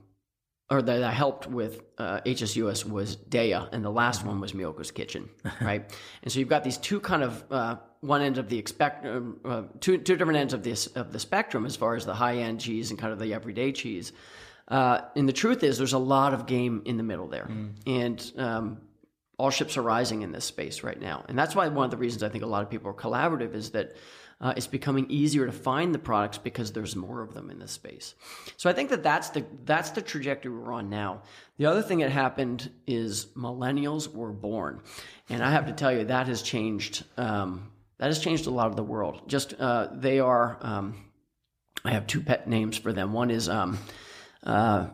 [0.69, 4.91] or that I helped with uh, HSUS was Daiya, and the last one was Miyoko's
[4.91, 5.29] Kitchen,
[5.61, 5.91] right?
[6.23, 9.39] and so you've got these two kind of uh, one end of the expect, um,
[9.45, 12.39] uh, two two different ends of this of the spectrum as far as the high
[12.39, 14.13] end cheese and kind of the everyday cheese.
[14.69, 17.49] Uh, and the truth is, there's a lot of game in the middle there,
[17.87, 18.79] and um,
[19.39, 21.25] all ships are rising in this space right now.
[21.29, 23.55] And that's why one of the reasons I think a lot of people are collaborative
[23.55, 23.97] is that
[24.41, 27.73] uh, it's becoming easier to find the products because there's more of them in this
[27.73, 28.15] space.
[28.57, 31.23] So I think that that's the that's the trajectory we're on now.
[31.57, 34.83] The other thing that happened is millennials were born,
[35.31, 37.05] and I have to tell you that has changed.
[37.17, 39.23] Um, that has changed a lot of the world.
[39.27, 40.59] Just uh, they are.
[40.61, 41.03] Um,
[41.85, 43.15] I have two pet names for them.
[43.15, 43.79] One is um,
[44.43, 44.89] uh,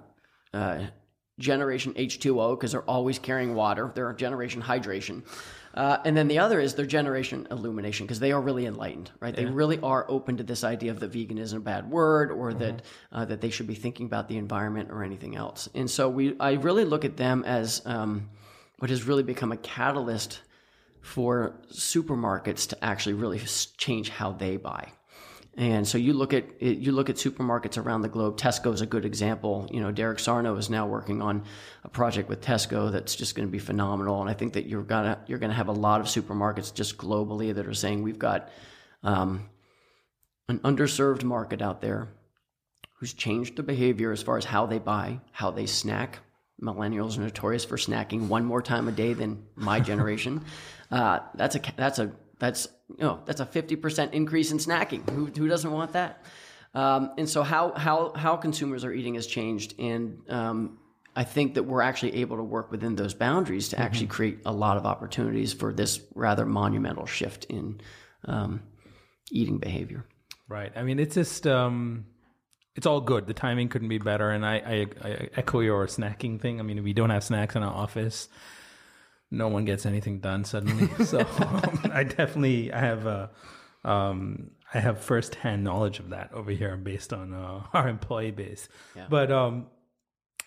[0.55, 0.87] uh,
[1.39, 3.91] generation H2O because they're always carrying water.
[3.93, 5.23] They're generation hydration.
[5.75, 9.35] Uh, and then the other is their generation illumination because they are really enlightened, right?
[9.35, 12.53] They really are open to this idea of that vegan isn't a bad word or
[12.55, 15.69] that uh, that they should be thinking about the environment or anything else.
[15.75, 18.29] And so we, I really look at them as um,
[18.79, 20.41] what has really become a catalyst
[21.01, 23.41] for supermarkets to actually really
[23.77, 24.93] change how they buy.
[25.55, 28.39] And so you look at you look at supermarkets around the globe.
[28.39, 29.69] Tesco is a good example.
[29.71, 31.45] You know, Derek Sarno is now working on
[31.85, 34.23] a project with Tesco that's just going to be phenomenal.
[34.23, 37.55] And I think that you're gonna you're gonna have a lot of supermarkets just globally
[37.55, 38.49] that are saying we've got
[39.03, 39.51] um,
[40.49, 42.09] an underserved market out there
[42.95, 46.21] who's changed their behavior as far as how they buy, how they snack.
[46.63, 50.45] Millennials are notorious for snacking one more time a day than my generation.
[50.91, 55.09] Uh, that's a that's a that's you know that's a fifty percent increase in snacking.
[55.11, 56.25] Who who doesn't want that?
[56.75, 60.79] Um, and so how how how consumers are eating has changed, and um,
[61.15, 64.53] I think that we're actually able to work within those boundaries to actually create a
[64.53, 67.81] lot of opportunities for this rather monumental shift in
[68.25, 68.63] um,
[69.31, 70.07] eating behavior.
[70.49, 70.73] Right.
[70.75, 72.07] I mean, it's just um,
[72.75, 73.27] it's all good.
[73.27, 76.61] The timing couldn't be better, and I, I, I echo your snacking thing.
[76.61, 78.29] I mean, we don't have snacks in our office,
[79.33, 80.89] no one gets anything done suddenly.
[81.05, 83.31] so um, I definitely I have a
[83.85, 88.69] um, I have firsthand knowledge of that over here based on uh, our employee base.
[89.09, 89.67] But um,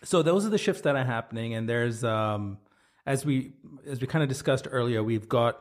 [0.04, 2.60] so those are the shifts that are happening, and there's um,
[3.06, 3.54] as we
[3.88, 5.60] as we kind of discussed earlier, we've got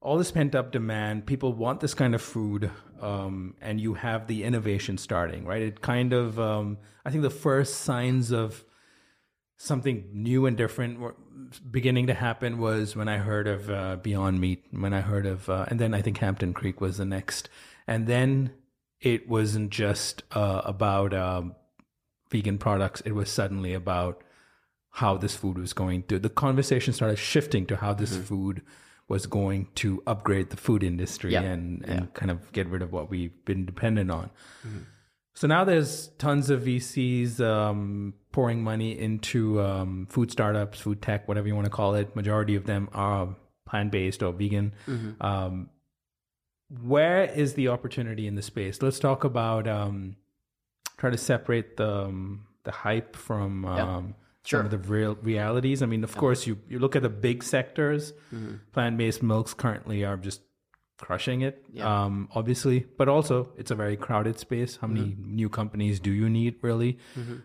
[0.00, 1.26] all this pent up demand.
[1.26, 5.62] People want this kind of food, um, and you have the innovation starting, right?
[5.62, 8.62] It kind of, um, I think, the first signs of
[9.64, 11.14] something new and different were
[11.70, 15.48] beginning to happen was when I heard of uh, Beyond Meat, when I heard of,
[15.48, 17.48] uh, and then I think Hampton Creek was the next,
[17.86, 18.52] and then
[19.00, 21.54] it wasn't just uh, about um,
[22.30, 24.22] vegan products; it was suddenly about
[24.90, 26.18] how this food was going to.
[26.18, 28.62] The conversation started shifting to how this food
[29.08, 31.42] was going to upgrade the food industry Yeah.
[31.42, 34.30] and and kind of get rid of what we've been dependent on.
[35.34, 41.26] So now there's tons of VCs um, pouring money into um, food startups, food tech,
[41.26, 42.14] whatever you want to call it.
[42.14, 43.34] Majority of them are
[43.66, 44.72] plant based or vegan.
[45.20, 45.70] Um,
[46.82, 48.80] where is the opportunity in the space?
[48.80, 50.16] Let's talk about um,
[50.98, 54.14] try to separate the um, the hype from um,
[54.46, 54.58] Sure.
[54.60, 55.82] some of the real realities.
[55.82, 58.12] I mean, of course, you you look at the big sectors.
[58.72, 60.42] Plant based milks currently are just
[60.98, 61.64] crushing it.
[62.04, 64.76] Um, obviously, but also it's a very crowded space.
[64.80, 66.98] How many new companies do you need really?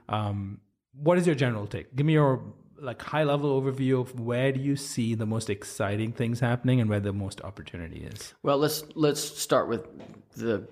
[0.08, 0.60] Um,
[0.94, 1.96] what is your general take?
[1.96, 2.42] Give me your
[2.82, 6.90] like high level overview of where do you see the most exciting things happening and
[6.90, 8.34] where the most opportunity is.
[8.44, 9.86] Well, let's let's start with
[10.36, 10.68] the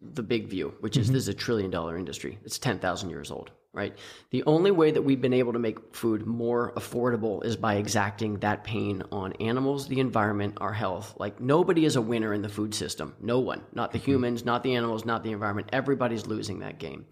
[0.00, 2.38] the big view, which is this is a trillion dollar industry.
[2.44, 3.96] It's ten thousand years old, right?
[4.30, 8.38] The only way that we've been able to make food more affordable is by exacting
[8.38, 11.14] that pain on animals, the environment, our health.
[11.18, 13.14] Like nobody is a winner in the food system.
[13.20, 15.68] No one, not the humans, not the animals, not the environment.
[15.72, 17.06] Everybody's losing that game.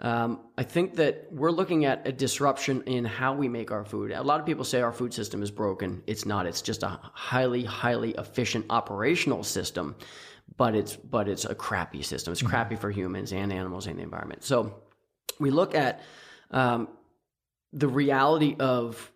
[0.00, 4.10] Um, I think that we're looking at a disruption in how we make our food.
[4.10, 6.02] A lot of people say our food system is broken.
[6.08, 6.46] It's not.
[6.46, 9.94] It's just a highly, highly efficient operational system,
[10.56, 12.32] but it's but it's a crappy system.
[12.32, 14.42] It's crappy for humans and animals and the environment.
[14.42, 14.82] So
[15.38, 16.00] we look at
[16.50, 16.88] um,
[17.72, 19.10] the reality of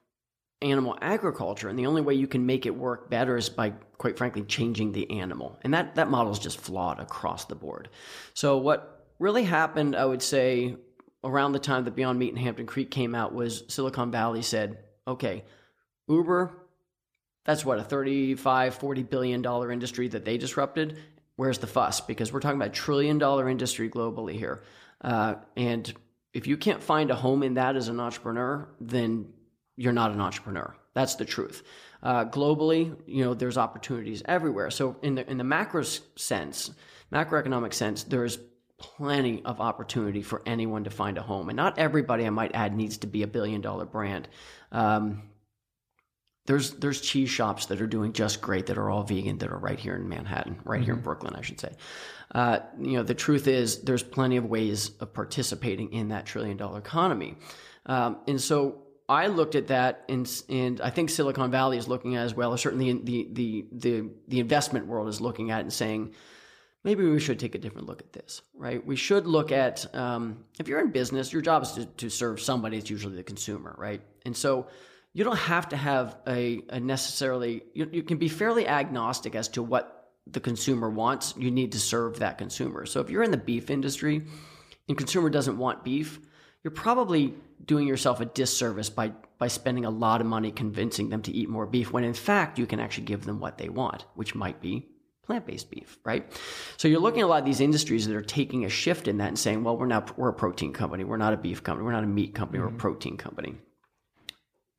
[0.60, 4.18] animal agriculture, and the only way you can make it work better is by, quite
[4.18, 5.58] frankly, changing the animal.
[5.62, 7.88] And that that model is just flawed across the board.
[8.34, 10.76] So what really happened, I would say,
[11.22, 14.78] around the time that Beyond Meat and Hampton Creek came out, was Silicon Valley said,
[15.06, 15.44] "Okay,
[16.08, 16.52] Uber,
[17.48, 20.98] that's what a 35 40 billion dollar industry that they disrupted
[21.36, 24.62] where's the fuss because we're talking about a trillion dollar industry globally here
[25.00, 25.94] uh, and
[26.32, 29.32] if you can't find a home in that as an entrepreneur then
[29.76, 30.74] you're not an entrepreneur.
[30.92, 31.62] That's the truth.
[32.02, 34.70] Uh, globally you know there's opportunities everywhere.
[34.70, 36.70] So in the in the macro sense
[37.12, 38.38] macroeconomic sense there's
[38.78, 41.48] plenty of opportunity for anyone to find a home.
[41.48, 44.28] And not everybody i might add needs to be a billion dollar brand.
[44.70, 45.22] Um,
[46.48, 49.58] there's there's cheese shops that are doing just great that are all vegan that are
[49.58, 51.72] right here in Manhattan, right here in Brooklyn, I should say.
[52.34, 56.56] Uh, you know, the truth is there's plenty of ways of participating in that trillion
[56.56, 57.36] dollar economy,
[57.84, 62.16] um, and so I looked at that, and and I think Silicon Valley is looking
[62.16, 62.54] at it as well.
[62.54, 66.14] Or certainly, the the the the investment world is looking at it and saying.
[66.84, 68.86] Maybe we should take a different look at this, right?
[68.86, 72.40] We should look at um, if you're in business, your job is to, to serve
[72.40, 72.78] somebody.
[72.78, 74.00] It's usually the consumer, right?
[74.24, 74.68] And so
[75.14, 79.48] you don't have to have a, a necessarily you, you can be fairly agnostic as
[79.48, 83.30] to what the consumer wants you need to serve that consumer so if you're in
[83.30, 84.22] the beef industry
[84.88, 86.20] and consumer doesn't want beef
[86.62, 87.34] you're probably
[87.64, 91.48] doing yourself a disservice by by spending a lot of money convincing them to eat
[91.48, 94.60] more beef when in fact you can actually give them what they want, which might
[94.60, 94.88] be
[95.22, 96.32] plant-based beef, right?
[96.78, 99.18] So you're looking at a lot of these industries that are taking a shift in
[99.18, 101.84] that and saying, well, we're not we're a protein company, we're not a beef company,
[101.84, 102.68] we're not a meat company, mm-hmm.
[102.68, 103.56] we're a protein company.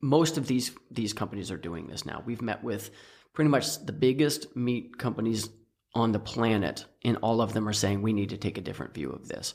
[0.00, 2.22] Most of these these companies are doing this now.
[2.24, 2.90] We've met with
[3.32, 5.48] pretty much the biggest meat companies
[5.94, 8.94] on the planet, and all of them are saying we need to take a different
[8.94, 9.54] view of this.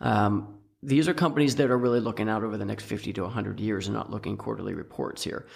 [0.00, 3.60] Um, these are companies that are really looking out over the next 50 to 100
[3.60, 5.46] years and not looking quarterly reports here.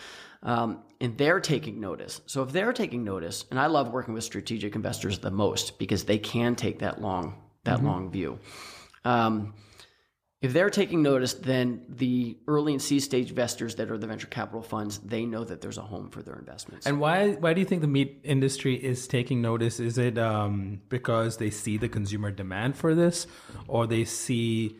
[0.42, 2.20] Um, and they're taking notice.
[2.26, 6.04] So if they're taking notice, and I love working with strategic investors the most because
[6.04, 7.34] they can take that long
[7.64, 7.86] that mm-hmm.
[7.86, 8.38] long view.
[9.04, 9.54] Um,
[10.42, 14.26] if they're taking notice, then the early and seed stage investors that are the venture
[14.26, 16.86] capital funds, they know that there's a home for their investments.
[16.86, 19.80] And why why do you think the meat industry is taking notice?
[19.80, 23.26] Is it um, because they see the consumer demand for this,
[23.68, 24.76] or they see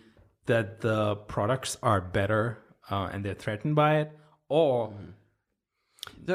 [0.47, 2.59] that the products are better
[2.91, 4.13] uh, and they're threatened by it,
[4.49, 5.11] or mm-hmm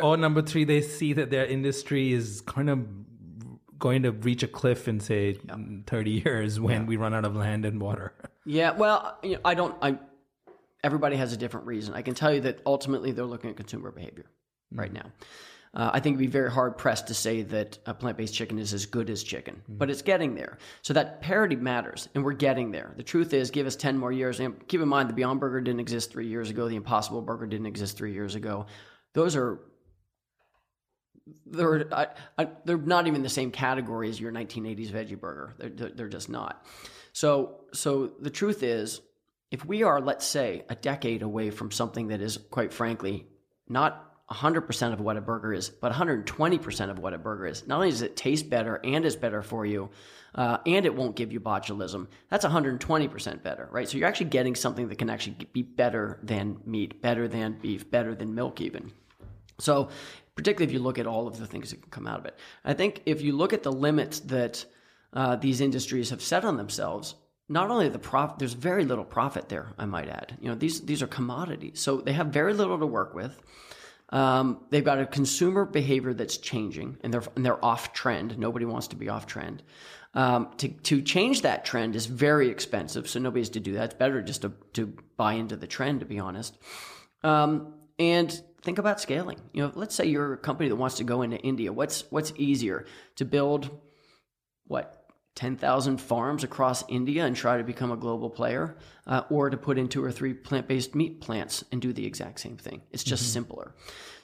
[0.01, 2.85] or number three, they see that their industry is kind of
[3.77, 5.57] going to reach a cliff in say yeah.
[5.87, 6.87] 30 years when yeah.
[6.87, 8.13] we run out of land and water.
[8.45, 9.97] Yeah, well, you know, I don't I
[10.83, 11.93] everybody has a different reason.
[11.95, 14.25] I can tell you that ultimately they're looking at consumer behavior
[14.73, 14.79] mm.
[14.79, 15.11] right now.
[15.73, 18.59] Uh, I think it'd be very hard pressed to say that a plant based chicken
[18.59, 19.77] is as good as chicken, mm.
[19.77, 20.57] but it's getting there.
[20.83, 22.93] So that parity matters, and we're getting there.
[22.95, 24.39] The truth is, give us 10 more years.
[24.39, 27.47] And keep in mind, the Beyond Burger didn't exist three years ago, the Impossible Burger
[27.47, 28.67] didn't exist three years ago.
[29.13, 29.59] Those are
[31.47, 35.55] they're I, I, they're not even the same category as your 1980s veggie burger.
[35.57, 36.65] They're, they're just not.
[37.15, 38.99] So so the truth is,
[39.49, 43.25] if we are, let's say, a decade away from something that is, quite frankly,
[43.69, 47.65] not 100% of what a burger is, but 120% of what a burger is.
[47.65, 49.91] Not only does it taste better and is better for you,
[50.33, 53.87] uh, and it won't give you botulism, that's 120% better, right?
[53.87, 57.89] So you're actually getting something that can actually be better than meat, better than beef,
[57.89, 58.91] better than milk, even.
[59.59, 59.87] So
[60.35, 62.37] particularly if you look at all of the things that can come out of it.
[62.65, 64.65] I think if you look at the limits that
[65.15, 67.15] uh, these industries have set on themselves,
[67.47, 69.73] not only the profit, there's very little profit there.
[69.77, 70.37] I might add.
[70.41, 73.39] You know, these these are commodities, so they have very little to work with.
[74.09, 78.37] Um, they've got a consumer behavior that's changing, and they're and they're off trend.
[78.37, 79.63] Nobody wants to be off trend.
[80.15, 83.85] Um, to to change that trend is very expensive, so nobody's to do that.
[83.85, 86.57] It's better just to to buy into the trend, to be honest.
[87.23, 89.39] Um, and think about scaling.
[89.53, 91.71] You know, let's say you're a company that wants to go into India.
[91.71, 92.85] What's what's easier
[93.17, 93.69] to build?
[94.67, 94.94] What
[95.35, 99.77] 10,000 farms across India and try to become a global player, uh, or to put
[99.77, 102.81] in two or three plant based meat plants and do the exact same thing.
[102.91, 103.33] It's just mm-hmm.
[103.33, 103.75] simpler.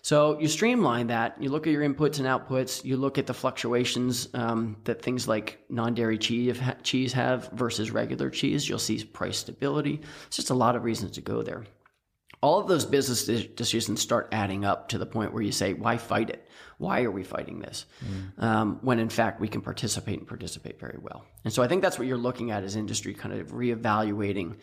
[0.03, 3.33] So you streamline that, you look at your inputs and outputs, you look at the
[3.33, 8.67] fluctuations um, that things like non dairy cheese, cheese have versus regular cheese.
[8.67, 10.01] You'll see price stability.
[10.27, 11.65] It's just a lot of reasons to go there
[12.41, 15.97] all of those business decisions start adding up to the point where you say, why
[15.97, 16.47] fight it?
[16.79, 17.85] Why are we fighting this?
[18.03, 18.43] Mm.
[18.43, 21.23] Um, when in fact we can participate and participate very well.
[21.43, 24.55] And so I think that's what you're looking at as industry kind of reevaluating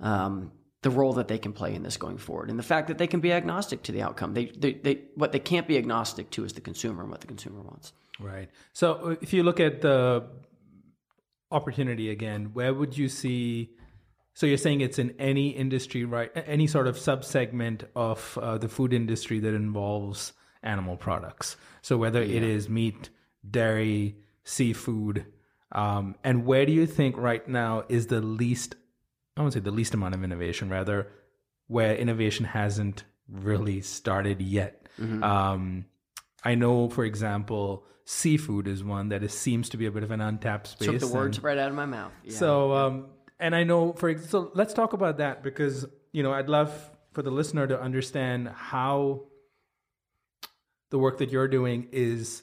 [0.00, 0.50] um,
[0.82, 3.06] the role that they can play in this going forward and the fact that they
[3.06, 4.34] can be agnostic to the outcome.
[4.34, 7.28] They, they, they, what they can't be agnostic to is the consumer and what the
[7.28, 7.92] consumer wants.
[8.18, 8.50] Right.
[8.72, 10.24] So uh, if you look at the
[11.52, 13.70] opportunity again, where would you see
[14.34, 16.30] so you're saying it's in any industry, right?
[16.34, 21.56] Any sort of subsegment of uh, the food industry that involves animal products.
[21.82, 22.36] So whether yeah.
[22.36, 23.10] it is meat,
[23.48, 25.26] dairy, seafood,
[25.72, 28.76] um, and where do you think right now is the least?
[29.36, 31.08] I won't say the least amount of innovation, rather,
[31.66, 34.88] where innovation hasn't really started yet.
[35.00, 35.22] Mm-hmm.
[35.22, 35.84] Um,
[36.44, 40.10] I know, for example, seafood is one that is, seems to be a bit of
[40.10, 40.88] an untapped space.
[40.88, 42.12] Took the words and, right out of my mouth.
[42.24, 42.36] Yeah.
[42.36, 42.72] So.
[42.72, 43.06] Um,
[43.40, 46.72] and I know for so let's talk about that because you know I'd love
[47.12, 49.24] for the listener to understand how
[50.90, 52.42] the work that you're doing is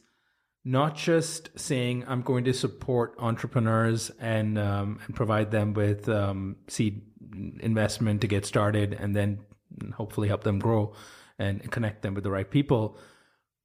[0.66, 6.58] not just saying I'm going to support entrepreneurs and um, and provide them with um,
[6.68, 7.02] seed
[7.60, 9.40] investment to get started and then
[9.94, 10.94] hopefully help them grow
[11.40, 12.98] and connect them with the right people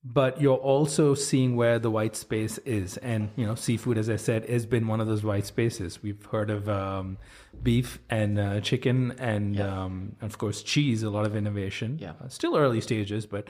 [0.04, 2.96] but you're also seeing where the white space is.
[2.98, 6.02] And you know seafood as i said has been one of those white spaces.
[6.02, 7.18] We've heard of um,
[7.62, 9.84] beef and uh, chicken and yeah.
[9.84, 11.98] um, of course cheese a lot of innovation.
[12.00, 12.12] Yeah.
[12.22, 13.48] Uh, still early stages but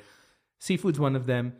[0.58, 1.54] seafood's one of them.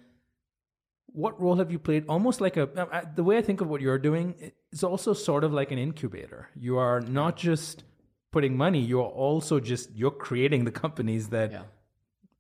[1.15, 2.07] What role have you played?
[2.09, 5.13] Almost like a uh, uh the way i think of what you're doing is also
[5.13, 6.49] sort of like an incubator.
[6.55, 7.85] You are not just
[8.33, 11.63] putting money you're also just you're creating the companies that yeah.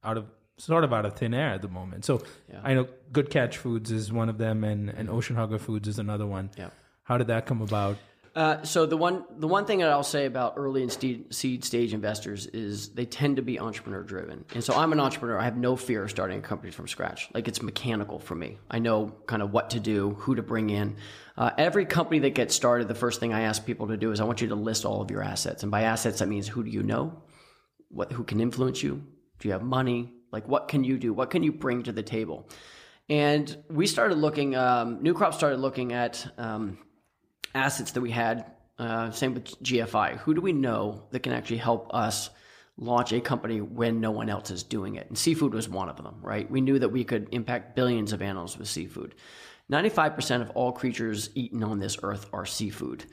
[0.03, 0.25] out of
[0.59, 2.05] sort of out of thin air at the moment.
[2.05, 2.61] So yeah.
[2.63, 5.99] I know Good Catch Foods is one of them, and, and Ocean Hugger Foods is
[5.99, 6.51] another one.
[6.57, 6.71] Yeah.
[7.05, 7.99] How did that come about?
[8.35, 11.65] Uh, so the one the one thing that I'll say about early and seed, seed
[11.65, 14.47] stage investors is they tend to be entrepreneur driven.
[14.55, 15.39] And so I'm an entrepreneur.
[15.39, 17.29] I have no fear of starting a company from scratch.
[17.35, 18.59] Like it's mechanical for me.
[18.71, 20.97] I know kind of what to do, who to bring in.
[21.37, 24.21] Uh, every company that gets started, the first thing I ask people to do is
[24.21, 25.63] I want you to list all of your assets.
[25.63, 27.23] And by assets, that means who do you know,
[27.89, 29.03] what who can influence you,
[29.41, 32.03] do you have money, like what can you do, what can you bring to the
[32.03, 32.49] table.
[33.09, 34.57] And we started looking.
[34.57, 36.27] Um, New Crop started looking at.
[36.39, 36.79] Um,
[37.55, 38.47] assets that we had.
[38.79, 40.19] Uh, same with GFI.
[40.19, 42.31] Who do we know that can actually help us
[42.77, 45.09] launch a company when no one else is doing it?
[45.09, 46.51] And seafood was one of them, right?
[46.51, 49.15] We knew that we could impact billions of animals with seafood.
[49.71, 53.05] 95% of all creatures eaten on this earth are seafood.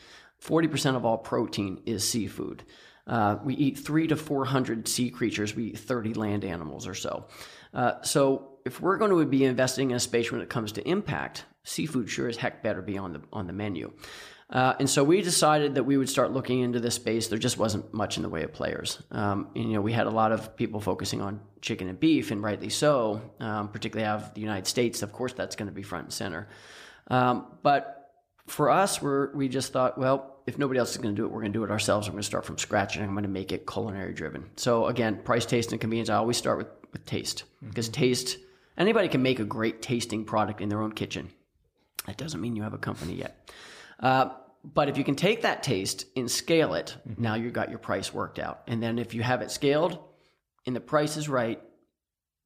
[0.44, 2.64] 40% of all protein is seafood.
[3.10, 5.56] Uh, we eat three to 400 sea creatures.
[5.56, 7.26] We eat 30 land animals or so.
[7.74, 10.88] Uh, so if we're going to be investing in a space when it comes to
[10.88, 13.92] impact, seafood sure as heck better be on the on the menu.
[14.52, 17.28] Uh, and so we decided that we would start looking into this space.
[17.28, 19.02] There just wasn't much in the way of players.
[19.12, 22.32] Um, and, you know, we had a lot of people focusing on chicken and beef,
[22.32, 25.04] and rightly so, um, particularly out of the United States.
[25.04, 26.48] Of course, that's going to be front and center.
[27.10, 28.12] Um, but
[28.48, 31.32] for us, we're, we just thought, well, if nobody else is going to do it,
[31.32, 32.08] we're going to do it ourselves.
[32.08, 34.50] I'm going to start from scratch, and I'm going to make it culinary driven.
[34.58, 36.10] So again, price, taste, and convenience.
[36.10, 38.02] I always start with, with taste because mm-hmm.
[38.02, 38.38] taste.
[38.78, 41.30] Anybody can make a great tasting product in their own kitchen.
[42.08, 43.52] That doesn't mean you have a company yet.
[44.00, 44.30] Uh,
[44.64, 47.22] but if you can take that taste and scale it, mm-hmm.
[47.22, 48.62] now you've got your price worked out.
[48.68, 50.00] And then if you have it scaled
[50.66, 51.62] and the price is right,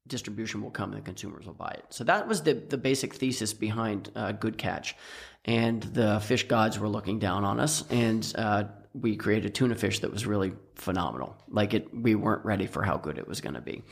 [0.06, 1.84] distribution will come and consumers will buy it.
[1.88, 4.96] So that was the, the basic thesis behind uh, Good Catch.
[5.44, 7.84] And the fish gods were looking down on us.
[7.90, 11.36] And uh, we created tuna fish that was really phenomenal.
[11.48, 13.82] Like it, we weren't ready for how good it was going to be.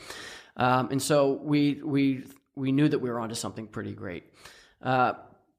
[0.55, 4.23] Um, and so we, we, we knew that we were onto something pretty great.
[4.81, 5.13] Uh,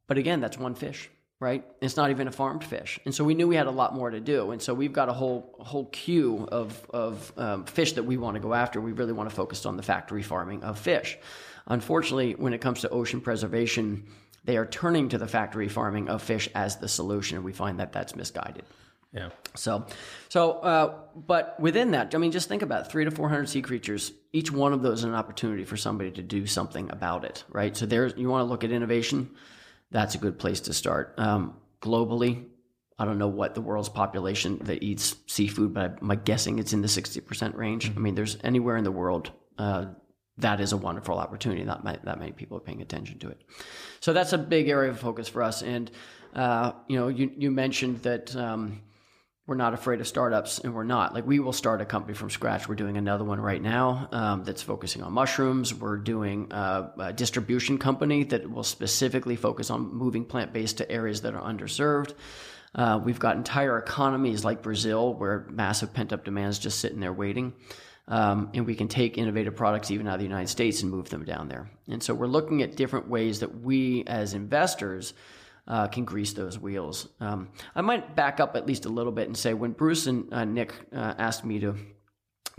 [0.07, 1.11] but again, that's one fish,
[1.45, 1.63] right?
[1.83, 4.11] It's not even a farmed fish, and so we knew we had a lot more
[4.11, 4.51] to do.
[4.53, 8.35] And so we've got a whole whole queue of of um, fish that we want
[8.37, 8.81] to go after.
[8.81, 11.19] We really want to focus on the factory farming of fish.
[11.67, 14.07] Unfortunately, when it comes to ocean preservation,
[14.45, 17.79] they are turning to the factory farming of fish as the solution, and we find
[17.79, 18.65] that that's misguided.
[19.13, 19.29] Yeah.
[19.55, 19.87] So,
[20.29, 23.63] so, uh, but within that, I mean, just think about three to four hundred sea
[23.63, 24.13] creatures.
[24.33, 27.77] Each one of those is an opportunity for somebody to do something about it, right?
[27.77, 29.31] So there's you want to look at innovation
[29.91, 31.15] that's a good place to start.
[31.19, 32.47] Um, globally,
[32.99, 36.83] I don't know what the world's population that eats seafood, but I'm guessing it's in
[36.83, 37.89] the 60% range.
[37.89, 37.99] Mm-hmm.
[37.99, 39.87] I mean, there's anywhere in the world uh,
[40.39, 41.65] that is a wonderful opportunity.
[41.65, 43.43] Not that many people are paying attention to it.
[44.01, 45.63] So that's a big area of focus for us.
[45.63, 45.91] And,
[46.35, 48.81] uh, you know, you, you mentioned that um,
[49.47, 51.13] we're not afraid of startups and we're not.
[51.13, 52.67] Like we will start a company from scratch.
[52.67, 55.75] We're doing another one right now um, that's focusing on mushrooms.
[55.75, 61.23] We're doing a, a, distribution company that will specifically focus on moving plant-based to areas
[61.23, 62.15] that are underserved.
[62.75, 67.13] Uh, we've got entire economies like brazil where massive pent-up demand is just sitting there
[67.13, 67.53] waiting.
[68.07, 71.09] Um, and we can take innovative products even out of the united states and move
[71.11, 71.71] them down there.
[71.89, 75.15] And so we're looking at different ways that we as investors
[75.67, 77.09] uh, can grease those wheels.
[77.21, 80.33] Um, I might back up at least a little bit and say when Bruce and
[80.33, 81.77] uh, Nick uh, asked me to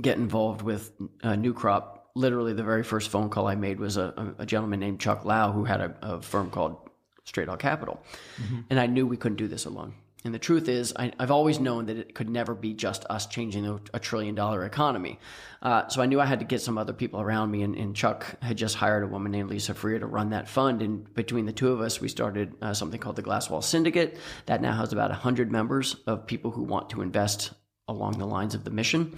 [0.02, 0.92] get involved with
[1.24, 4.80] uh, New Crop, literally the very first phone call I made was a, a gentleman
[4.80, 6.78] named Chuck Lau who had a, a firm called
[7.26, 8.02] Stray Dog Capital,
[8.42, 8.62] mm-hmm.
[8.70, 9.94] and I knew we couldn't do this alone.
[10.26, 13.28] And the truth is, I, have always known that it could never be just us
[13.28, 15.20] changing a, a trillion dollar economy.
[15.62, 17.62] Uh, so I knew I had to get some other people around me.
[17.62, 20.82] And, and, Chuck had just hired a woman named Lisa Feria to run that fund.
[20.82, 24.18] And between the two of us, we started uh, something called the Glasswall Syndicate
[24.48, 27.54] that now has about 100 members of people who want to invest
[27.88, 29.14] along the lines of the mission.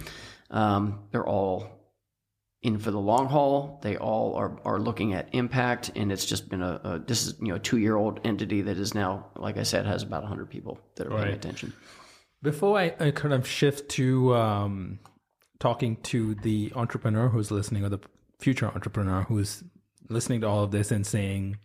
[0.50, 1.77] Um, they're all
[2.62, 3.78] in for the long haul.
[3.82, 7.34] They all are, are looking at impact, and it's just been a, a this is
[7.40, 10.50] you know two year old entity that is now, like I said, has about hundred
[10.50, 11.24] people that are right.
[11.24, 11.72] paying attention.
[12.42, 15.00] Before I, I, kind of shift to um,
[15.58, 18.00] talking to the entrepreneur who's listening, or the
[18.38, 19.64] future entrepreneur who's
[20.08, 21.58] listening to all of this and saying,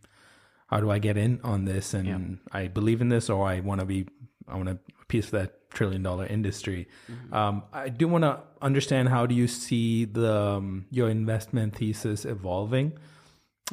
[0.68, 2.60] "How do I get in on this?" and yeah.
[2.60, 4.08] I believe in this, or I want to be,
[4.48, 4.80] I want a
[5.14, 6.88] piece of that trillion dollar industry.
[7.12, 7.34] Mm-hmm.
[7.34, 12.26] Um, I do want to understand how do you see the um, your investment thesis
[12.26, 12.94] evolving.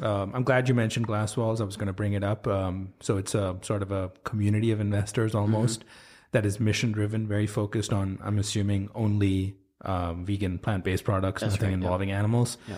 [0.01, 1.59] Um, I'm glad you mentioned glass walls.
[1.59, 2.47] I was going to bring it up.
[2.47, 5.89] Um, so it's a sort of a community of investors almost mm-hmm.
[6.31, 8.19] that is mission driven, very focused on.
[8.23, 12.19] I'm assuming only um, vegan plant based products, That's nothing right, involving yeah.
[12.19, 12.57] animals.
[12.67, 12.77] Yeah.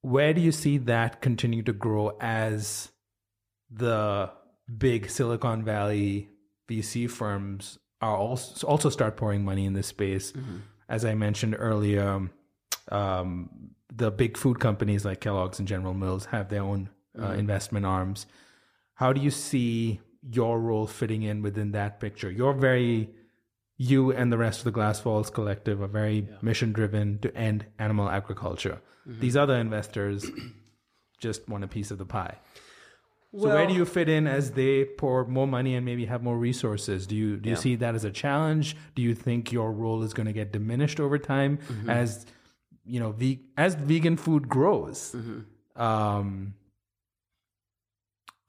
[0.00, 2.90] Where do you see that continue to grow as
[3.70, 4.30] the
[4.78, 6.30] big Silicon Valley
[6.68, 10.32] VC firms are also also start pouring money in this space.
[10.32, 10.58] Mm-hmm.
[10.88, 12.28] As I mentioned earlier,
[12.90, 13.50] um,
[13.94, 17.40] the big food companies like Kellogg's and General Mills have their own uh, mm-hmm.
[17.40, 18.26] investment arms.
[18.94, 22.30] How do you see your role fitting in within that picture?
[22.30, 23.10] You're very
[23.76, 26.36] you and the rest of the Glass Walls Collective are very yeah.
[26.42, 28.80] mission driven to end animal agriculture.
[29.08, 29.20] Mm-hmm.
[29.20, 30.26] These other investors
[31.18, 32.36] just want a piece of the pie.
[33.38, 36.24] So well, where do you fit in as they pour more money and maybe have
[36.24, 37.06] more resources?
[37.06, 37.60] Do you do you yeah.
[37.60, 38.76] see that as a challenge?
[38.96, 41.88] Do you think your role is going to get diminished over time mm-hmm.
[41.88, 42.26] as
[42.84, 45.14] you know ve- as vegan food grows?
[45.14, 45.80] Mm-hmm.
[45.80, 46.54] Um,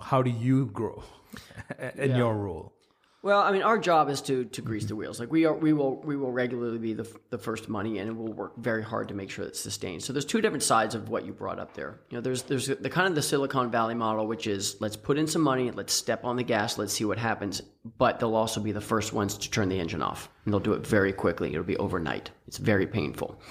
[0.01, 1.03] how do you grow
[1.95, 2.17] in yeah.
[2.17, 2.73] your role?
[3.21, 5.19] Well, I mean, our job is to to grease the wheels.
[5.19, 8.31] Like we are, we will we will regularly be the the first money, and we'll
[8.31, 10.03] work very hard to make sure it's sustained.
[10.03, 11.99] So there's two different sides of what you brought up there.
[12.09, 15.17] You know, there's there's the kind of the Silicon Valley model, which is let's put
[15.17, 17.61] in some money, let's step on the gas, let's see what happens.
[17.97, 20.73] But they'll also be the first ones to turn the engine off, and they'll do
[20.73, 21.49] it very quickly.
[21.49, 22.31] It'll be overnight.
[22.47, 23.41] It's very painful.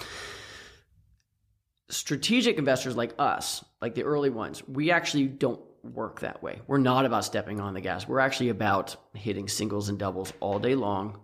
[1.91, 5.61] Strategic investors like us, like the early ones, we actually don't
[5.95, 6.61] work that way.
[6.67, 8.07] We're not about stepping on the gas.
[8.07, 11.19] We're actually about hitting singles and doubles all day long,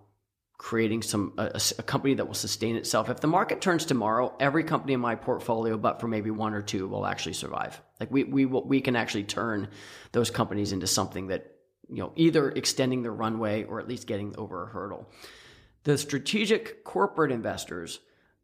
[0.58, 3.10] creating some a, a, company that will sustain itself.
[3.10, 6.62] If the market turns tomorrow, every company in my portfolio, but for maybe one or
[6.62, 7.80] two, will actually survive.
[8.00, 9.68] Like we we will, we can actually turn
[10.12, 11.52] those companies into something that
[11.88, 15.08] you know either extending their runway or at least getting over a hurdle.
[15.84, 18.00] The strategic corporate investors,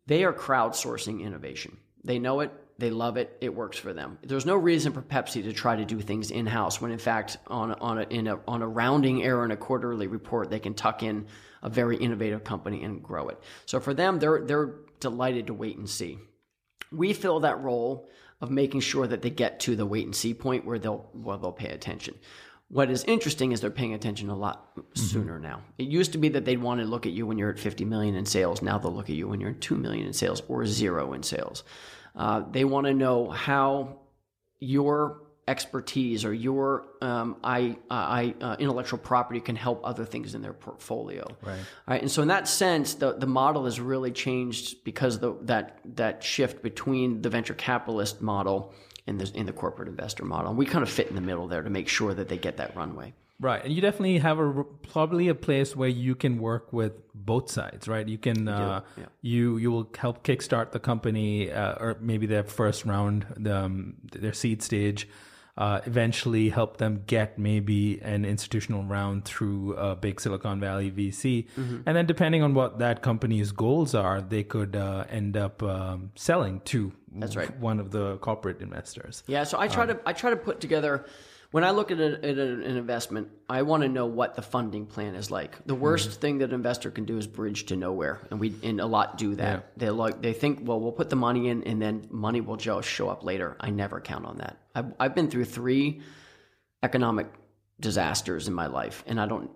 [0.07, 1.79] they are crowdsourcing innovation.
[2.05, 3.37] They know it they love it.
[3.41, 4.19] It works for them.
[4.23, 7.37] There's no reason for Pepsi to try to do things in house when, in fact,
[7.47, 10.75] on on a, in a on a rounding error in a quarterly report, they can
[10.75, 11.27] tuck in
[11.63, 13.39] a very innovative company and grow it.
[13.67, 16.19] So for them, they're they're delighted to wait and see.
[16.91, 18.09] We fill that role
[18.41, 21.39] of making sure that they get to the wait and see point where they'll well
[21.39, 22.15] they'll pay attention.
[22.69, 25.43] What is interesting is they're paying attention a lot sooner mm-hmm.
[25.43, 25.63] now.
[25.77, 27.85] It used to be that they'd want to look at you when you're at 50
[27.85, 28.63] million in sales.
[28.63, 31.25] Now they'll look at you when you're at 2 million in sales or zero in
[31.25, 31.65] sales.
[32.15, 34.01] Uh, they want to know how
[34.59, 40.43] your expertise or your um, I, I, uh, intellectual property can help other things in
[40.43, 41.27] their portfolio.
[41.43, 41.59] Right.
[41.89, 42.01] right.
[42.01, 46.23] And so in that sense, the, the model has really changed because the, that that
[46.23, 48.73] shift between the venture capitalist model
[49.09, 50.51] and the in the corporate investor model.
[50.51, 52.59] And we kind of fit in the middle there to make sure that they get
[52.59, 53.13] that runway.
[53.41, 57.51] Right, and you definitely have a probably a place where you can work with both
[57.51, 58.07] sides, right?
[58.07, 59.07] You can uh, yeah.
[59.23, 64.35] you you will help kickstart the company uh, or maybe their first round, um, their
[64.35, 65.09] seed stage.
[65.57, 71.47] Uh, eventually, help them get maybe an institutional round through a big Silicon Valley VC,
[71.57, 71.81] mm-hmm.
[71.87, 76.13] and then depending on what that company's goals are, they could uh, end up um,
[76.15, 79.23] selling to that's right one of the corporate investors.
[79.27, 81.07] Yeah, so I try um, to I try to put together
[81.51, 84.87] when I look at, a, at an investment, I want to know what the funding
[84.87, 85.57] plan is like.
[85.67, 86.21] The worst mm-hmm.
[86.21, 89.19] thing that an investor can do is bridge to nowhere, and we and a lot
[89.19, 89.57] do that.
[89.59, 89.63] Yeah.
[89.77, 92.89] They like they think, well, we'll put the money in, and then money will just
[92.89, 93.57] show up later.
[93.59, 94.59] I never count on that.
[94.75, 96.03] I've, I've been through three
[96.83, 97.27] economic
[97.81, 99.51] disasters in my life, and I don't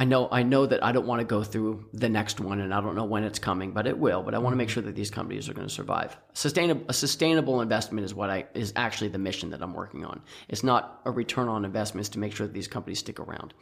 [0.00, 2.72] I know I know that I don't want to go through the next one, and
[2.72, 4.22] I don't know when it's coming, but it will.
[4.22, 4.74] But I want to make mm-hmm.
[4.74, 6.16] sure that these companies are going to survive.
[6.32, 10.22] Sustainable, a sustainable investment is what I is actually the mission that I'm working on.
[10.48, 13.52] It's not a return on investment; investments to make sure that these companies stick around.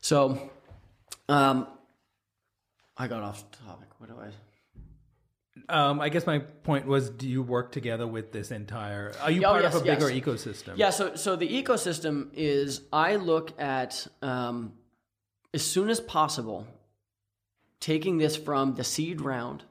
[0.00, 0.50] So,
[1.28, 1.66] um,
[2.96, 3.88] I got off topic.
[3.98, 4.30] What do I?
[5.68, 9.12] Um, I guess my point was: Do you work together with this entire?
[9.20, 10.24] Are you oh, part yes, of a bigger yes.
[10.24, 10.74] ecosystem?
[10.76, 10.90] Yeah.
[10.90, 12.82] So, so the ecosystem is.
[12.92, 14.74] I look at um,
[15.54, 16.66] as soon as possible,
[17.80, 19.62] taking this from the seed round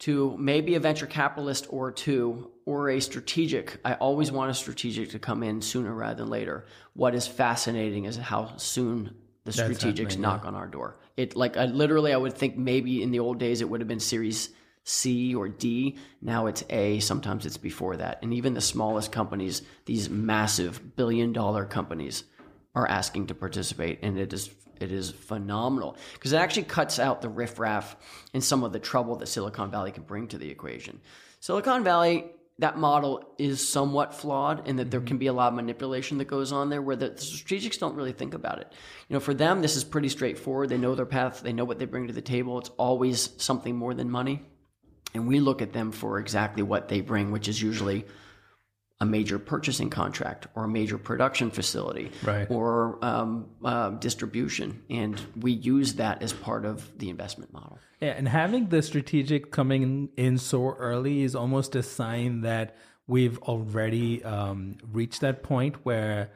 [0.00, 3.78] to maybe a venture capitalist or two or a strategic.
[3.84, 6.64] I always want a strategic to come in sooner rather than later.
[6.94, 9.14] What is fascinating is how soon
[9.44, 10.48] the strategics knock yeah.
[10.48, 10.96] on our door.
[11.18, 13.88] It like I literally I would think maybe in the old days it would have
[13.88, 14.50] been series
[14.84, 15.98] C or D.
[16.22, 17.00] Now it's A.
[17.00, 18.20] Sometimes it's before that.
[18.22, 22.24] And even the smallest companies, these massive billion dollar companies,
[22.74, 23.98] are asking to participate.
[24.02, 24.48] And it is
[24.80, 27.96] it is phenomenal because it actually cuts out the riffraff
[28.34, 31.00] and some of the trouble that Silicon Valley can bring to the equation.
[31.40, 32.24] Silicon Valley,
[32.58, 35.06] that model is somewhat flawed in that there mm-hmm.
[35.06, 37.94] can be a lot of manipulation that goes on there where the, the strategics don't
[37.94, 38.72] really think about it.
[39.08, 40.68] You know, for them, this is pretty straightforward.
[40.68, 42.58] They know their path, they know what they bring to the table.
[42.58, 44.42] It's always something more than money.
[45.14, 48.04] And we look at them for exactly what they bring, which is usually
[49.00, 52.50] a major purchasing contract or a major production facility right.
[52.50, 54.82] or um, uh, distribution.
[54.90, 57.78] And we use that as part of the investment model.
[58.00, 62.76] Yeah, and having the strategic coming in so early is almost a sign that
[63.06, 66.30] we've already um, reached that point where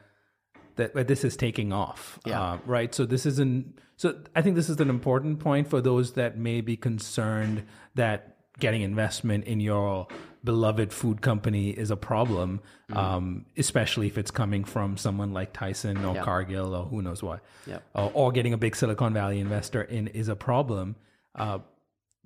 [0.75, 2.19] that where this is taking off.
[2.25, 2.41] Yeah.
[2.41, 2.93] Uh, right.
[2.93, 3.79] So this isn't.
[3.97, 7.63] So I think this is an important point for those that may be concerned
[7.95, 10.07] that getting investment in your
[10.45, 12.97] beloved food company is a problem, Mm-hmm.
[12.97, 16.23] um, especially if it's coming from someone like Tyson or Yeah.
[16.23, 17.39] Cargill or who knows what.
[17.65, 17.83] Yep.
[17.95, 20.95] Uh, or getting a big Silicon Valley investor in is a problem.
[21.33, 21.59] Uh,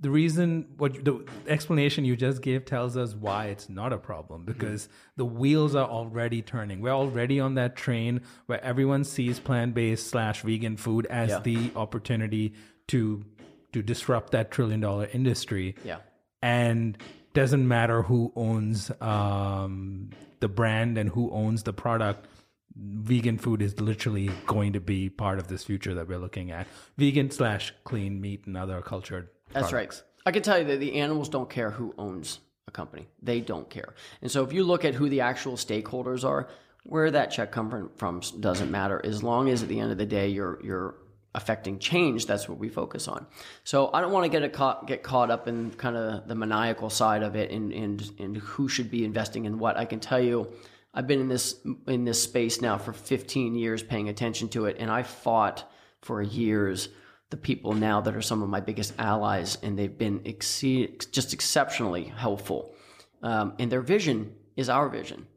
[0.01, 4.41] the reason, what the explanation you just gave tells us why it's not a problem
[4.41, 4.51] Mm-hmm.
[4.51, 6.81] because the wheels are already turning.
[6.81, 11.39] We're already on that train where everyone sees plant based slash vegan food as Yeah.
[11.39, 12.53] the opportunity
[12.87, 13.23] to
[13.71, 15.97] to disrupt that trillion dollar industry Yeah.
[16.41, 16.97] and
[17.33, 20.09] doesn't matter who owns um,
[20.39, 22.27] the brand and who owns the product
[22.75, 26.65] vegan food is literally going to be part of this future that we're looking at
[26.97, 29.97] vegan slash clean meat and other cultured That's products.
[29.97, 30.03] right.
[30.25, 33.07] I can tell you that the animals don't care who owns a company.
[33.21, 33.95] They don't care.
[34.21, 36.47] And so if you look at who the actual stakeholders are,
[36.83, 39.01] where that check comes from doesn't matter.
[39.03, 40.95] As long as at the end of the day you're you're
[41.35, 43.25] affecting change, that's what we focus on.
[43.63, 46.35] So I don't want to get a caught, get caught up in kind of the
[46.35, 49.77] maniacal side of it and and and who should be investing in what.
[49.77, 50.51] I can tell you
[50.93, 51.55] I've been in this
[51.87, 55.69] in this space now for 15 years paying attention to it and I fought
[56.01, 56.89] for years
[57.29, 61.33] the people now that are some of my biggest allies, and they've been exceed, just
[61.33, 62.73] exceptionally helpful.
[63.21, 65.27] Um, and their vision is our vision.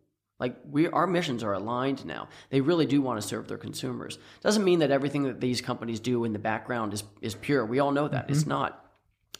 [0.43, 2.28] Like we, our missions are aligned now.
[2.51, 4.18] They really do want to serve their consumers.
[4.40, 7.64] Doesn't mean that everything that these companies do in the background is is pure.
[7.64, 8.49] We all know that it's mm-hmm.
[8.49, 8.84] not.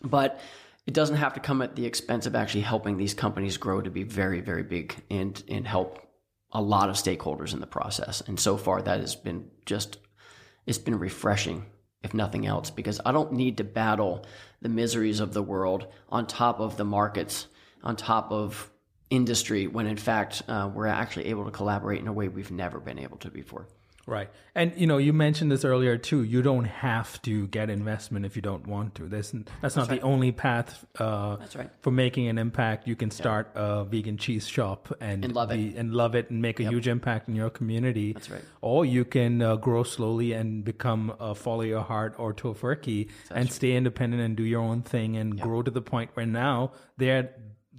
[0.05, 0.38] But
[0.86, 3.90] it doesn't have to come at the expense of actually helping these companies grow to
[3.90, 5.98] be very, very big and and help
[6.53, 8.20] a lot of stakeholders in the process.
[8.20, 9.98] And so far, that has been just
[10.66, 11.66] it's been refreshing,
[12.05, 14.24] if nothing else, because I don't need to battle
[14.61, 17.48] the miseries of the world on top of the markets,
[17.82, 18.72] on top of
[19.12, 22.80] industry, when in fact uh, we're actually able to collaborate in a way we've never
[22.80, 23.66] been able to before.
[24.04, 24.28] Right.
[24.56, 26.24] And you know, you mentioned this earlier too.
[26.24, 29.06] You don't have to get investment if you don't want to.
[29.06, 31.70] That's that's not the only path uh, That's right.
[31.82, 32.88] for making an impact.
[32.88, 35.76] You can start a vegan cheese shop and, And love it.
[35.76, 38.12] and love it and make a huge impact in your community.
[38.12, 38.42] That's right.
[38.60, 43.52] Or you can uh, grow slowly and become a follow your heart or Tofurky and
[43.52, 47.30] stay independent and do your own thing and grow to the point where now they're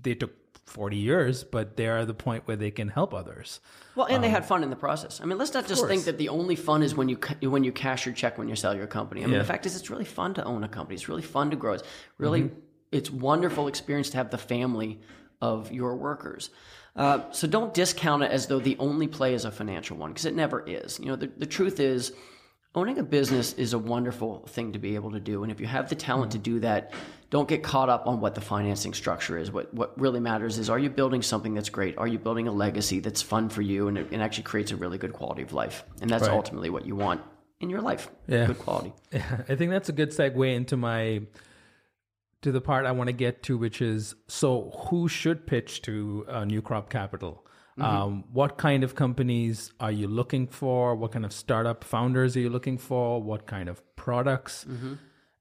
[0.01, 0.31] they took
[0.65, 3.59] 40 years, but they're at the point where they can help others.
[3.95, 5.21] Well, and they had fun in the process.
[5.21, 7.71] I mean, let's not just think that the only fun is when you when you
[7.71, 9.21] cash your check when you sell your company.
[9.21, 9.39] I mean, Yeah.
[9.39, 10.95] the fact is, it's really fun to own a company.
[10.95, 11.73] It's really fun to grow.
[11.73, 11.83] It's
[12.17, 12.51] really
[12.91, 14.99] it's wonderful experience to have the family
[15.41, 16.49] of your workers.
[16.95, 20.25] Uh, so don't discount it as though the only play is a financial one because
[20.25, 20.99] it never is.
[20.99, 22.13] You know, the, the truth is,
[22.75, 25.67] owning a business is a wonderful thing to be able to do, and if you
[25.67, 26.91] have the talent to do that,
[27.29, 29.51] don't get caught up on what the financing structure is.
[29.51, 31.97] What what really matters is, are you building something that's great?
[31.97, 34.75] Are you building a legacy that's fun for you and it, and actually creates a
[34.75, 35.83] really good quality of life?
[36.01, 36.31] And that's Right.
[36.35, 37.21] ultimately what you want
[37.59, 38.09] in your life.
[38.27, 38.45] Yeah.
[38.47, 38.93] Good quality.
[39.13, 41.21] I think that's a good segue into my
[42.41, 46.25] to the part I want to get to, which is so who should pitch to
[46.27, 47.42] uh, New Crop Capital?
[47.79, 50.95] Um, what kind of companies are you looking for?
[50.95, 53.21] What kind of startup founders are you looking for?
[53.21, 54.65] What kind of products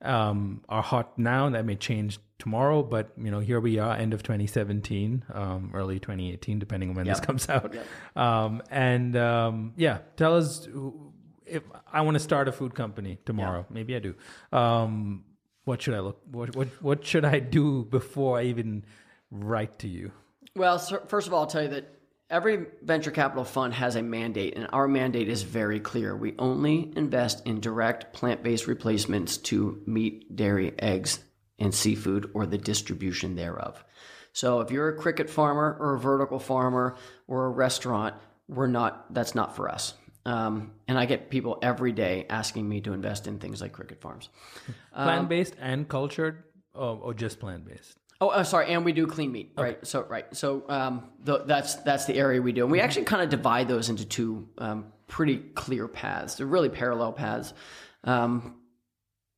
[0.00, 1.50] um, are hot now?
[1.50, 5.98] That may change tomorrow, but you know, here we are, end of 2017, um, early
[6.00, 7.74] 2018, depending on when this comes out.
[8.16, 10.66] Um, and um, yeah, tell us
[11.46, 11.62] if
[11.92, 13.66] I want to start a food company tomorrow.
[13.70, 14.14] Maybe I do.
[14.52, 15.24] Um,
[15.64, 16.20] what should I look?
[16.30, 18.84] What what what should I do before I even
[19.30, 20.10] write to you?
[20.56, 21.88] Well, first of all, I'll tell you that
[22.32, 26.16] every venture capital fund has a mandate, and our mandate is very clear.
[26.16, 31.20] We only invest in direct plant based replacements to meat, dairy, eggs,
[31.58, 33.84] and seafood or the distribution thereof.
[34.32, 36.96] So if you're a cricket farmer or a vertical farmer
[37.28, 38.16] or a restaurant,
[38.48, 39.92] we're not, that's not for us.
[40.24, 44.00] Um, and I get people every day asking me to invest in things like cricket
[44.00, 44.30] farms.
[44.94, 47.98] Plant based and cultured, or, or just plant based?
[48.22, 49.84] Oh, uh, sorry, and we do clean meat, right?
[49.84, 53.20] So, right, so um, the, that's that's the area we do, and we actually kind
[53.20, 56.36] of divide those into two um, pretty clear paths.
[56.36, 57.52] They're really parallel paths.
[58.04, 58.54] Um,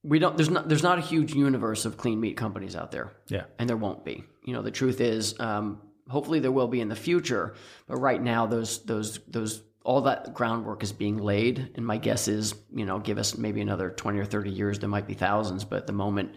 [0.03, 0.37] we don't.
[0.37, 0.69] There's not.
[0.69, 3.45] There's not a huge universe of clean meat companies out there, Yeah.
[3.59, 4.23] and there won't be.
[4.45, 5.81] You know, the truth is, um,
[6.11, 7.55] hopefully there will be in the future,
[7.87, 12.29] but right now, those those those all that groundwork is being laid, and my guess
[12.29, 15.65] is, you know, give us maybe another twenty or thirty years, there might be thousands,
[15.65, 16.35] but at the moment,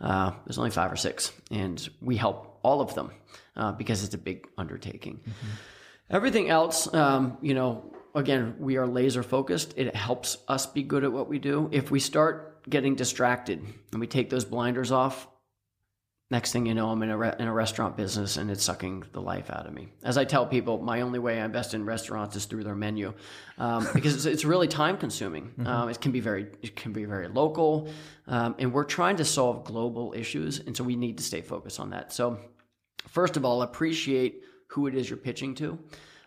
[0.00, 3.10] uh, there's only five or six, and we help all of them
[3.56, 5.20] uh, because it's a big undertaking.
[6.10, 9.74] Everything else, um, you know, again, we are laser focused.
[9.76, 11.68] It helps us be good at what we do.
[11.72, 15.26] If we start getting distracted and we take those blinders off,
[16.30, 19.04] next thing you know, I'm in a re- in a restaurant business and it's sucking
[19.12, 19.88] the life out of me.
[20.02, 23.14] As I tell people, my only way I invest in restaurants is through their menu,
[23.56, 25.46] um, because it's, it's, really time consuming.
[25.46, 25.66] Mm-hmm.
[25.66, 27.88] Um, it can be very it can be very local,
[28.26, 31.80] um, and we're trying to solve global issues, and so we need to stay focused
[31.80, 32.12] on that.
[32.12, 32.38] So,
[33.06, 35.78] first of all, appreciate who it is you're pitching to.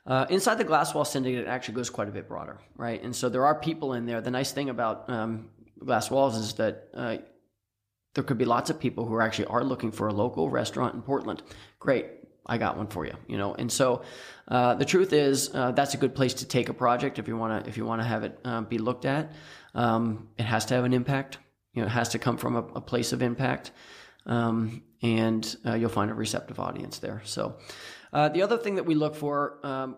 [0.05, 3.03] Uh, inside the glass wall syndicate, it actually goes quite a bit broader, right?
[3.03, 4.19] And so there are people in there.
[4.19, 5.49] The nice thing about um,
[5.85, 7.17] glass walls is that uh,
[8.13, 11.01] there could be lots of people who actually are looking for a local restaurant in
[11.01, 11.41] Portland.
[11.79, 12.07] Great,
[12.45, 13.13] I got one for you.
[13.27, 14.03] You know, and so
[14.47, 17.37] uh, the truth is uh, that's a good place to take a project if you
[17.37, 19.31] want to if you want to have it uh, be looked at.
[19.73, 21.37] Um, it has to have an impact.
[21.73, 23.71] You know, it has to come from a, a place of impact,
[24.25, 27.21] um, and uh, you'll find a receptive audience there.
[27.23, 27.55] So
[28.11, 29.59] uh, the other thing that we look for.
[29.63, 29.97] Um,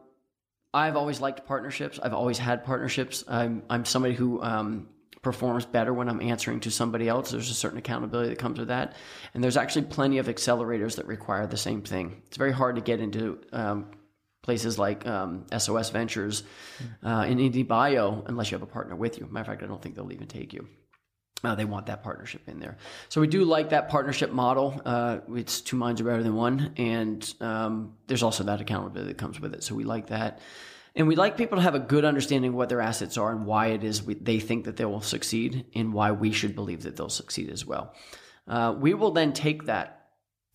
[0.76, 2.00] I've always liked partnerships.
[2.02, 3.24] I've always had partnerships.
[3.28, 4.90] I'm, I'm somebody who um,
[5.24, 7.32] performs better when I'm answering to somebody else.
[7.32, 8.96] There's a certain accountability that comes with that.
[9.34, 12.22] And there's actually plenty of accelerators that require the same thing.
[12.28, 13.88] It's very hard to get into um,
[14.44, 16.44] places like um, SOS Ventures
[17.04, 19.28] uh, in IndieBio unless you have a partner with you.
[19.32, 20.68] Matter of fact, I don't think they'll even take you.
[21.46, 22.78] Uh, they want that partnership in there.
[23.10, 24.82] So we do like that partnership model.
[24.86, 26.74] Uh, it's two minds are better than one.
[26.78, 29.64] And um, there's also that accountability that comes with it.
[29.64, 30.40] So we like that.
[30.96, 33.46] And we like people to have a good understanding of what their assets are and
[33.46, 36.84] why it is we, they think that they will succeed and why we should believe
[36.84, 37.94] that they'll succeed as well.
[38.48, 40.08] Uh, we will then take that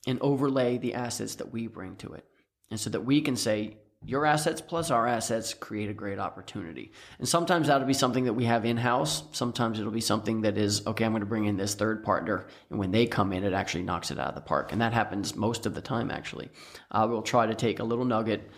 [0.06, 2.24] and overlay the assets that we bring to it.
[2.70, 6.92] And so that we can say, your assets plus our assets create a great opportunity.
[7.18, 9.24] And sometimes that'll be something that we have in house.
[9.32, 12.46] Sometimes it'll be something that is, okay, I'm going to bring in this third partner.
[12.70, 14.70] And when they come in, it actually knocks it out of the park.
[14.70, 16.48] And that happens most of the time, actually.
[16.92, 18.48] Uh, we'll try to take a little nugget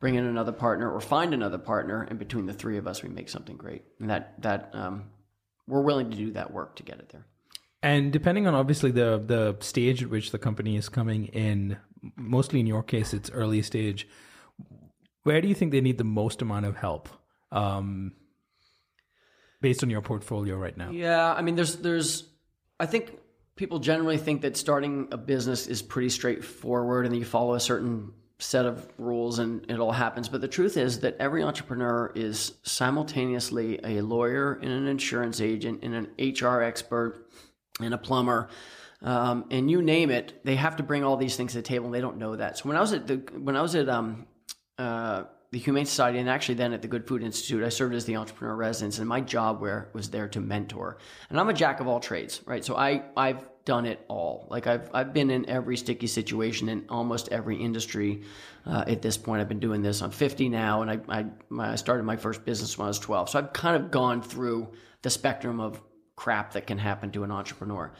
[0.00, 3.08] bring in another partner or find another partner, and between the three of us, we
[3.08, 3.82] make something great.
[4.00, 5.10] And that that um,
[5.66, 7.26] we're willing to do that work to get it there.
[7.82, 11.76] And depending on obviously the the stage at which the company is coming in,
[12.16, 14.08] mostly in your case, it's early stage.
[15.22, 17.08] Where do you think they need the most amount of help?
[17.52, 18.12] Um,
[19.60, 20.90] based on your portfolio right now.
[20.90, 22.28] Yeah, I mean, there's there's,
[22.80, 23.18] I think
[23.56, 28.12] people generally think that starting a business is pretty straightforward, and you follow a certain
[28.38, 30.28] set of rules and it all happens.
[30.28, 35.80] But the truth is that every entrepreneur is simultaneously a lawyer and an insurance agent
[35.82, 37.26] and an HR expert
[37.80, 38.48] and a plumber.
[39.02, 41.86] Um, and you name it, they have to bring all these things to the table,
[41.86, 42.58] and they don't know that.
[42.58, 44.26] So when I was at the when I was at um,
[44.76, 48.06] uh, the Humane Society and actually then at the Good Food Institute, I served as
[48.06, 50.98] the entrepreneur residence, and my job where was there to mentor.
[51.30, 52.64] And I'm a jack of all trades, right?
[52.64, 54.46] So I I've done it all.
[54.48, 58.22] Like I've I've been in every sticky situation in almost every industry.
[58.64, 60.00] Uh, at this point, I've been doing this.
[60.00, 61.26] I'm 50 now, and I I,
[61.72, 63.28] I started my first business when I was 12.
[63.28, 64.68] So I've kind of gone through
[65.02, 65.82] the spectrum of
[66.16, 67.92] crap that can happen to an entrepreneur.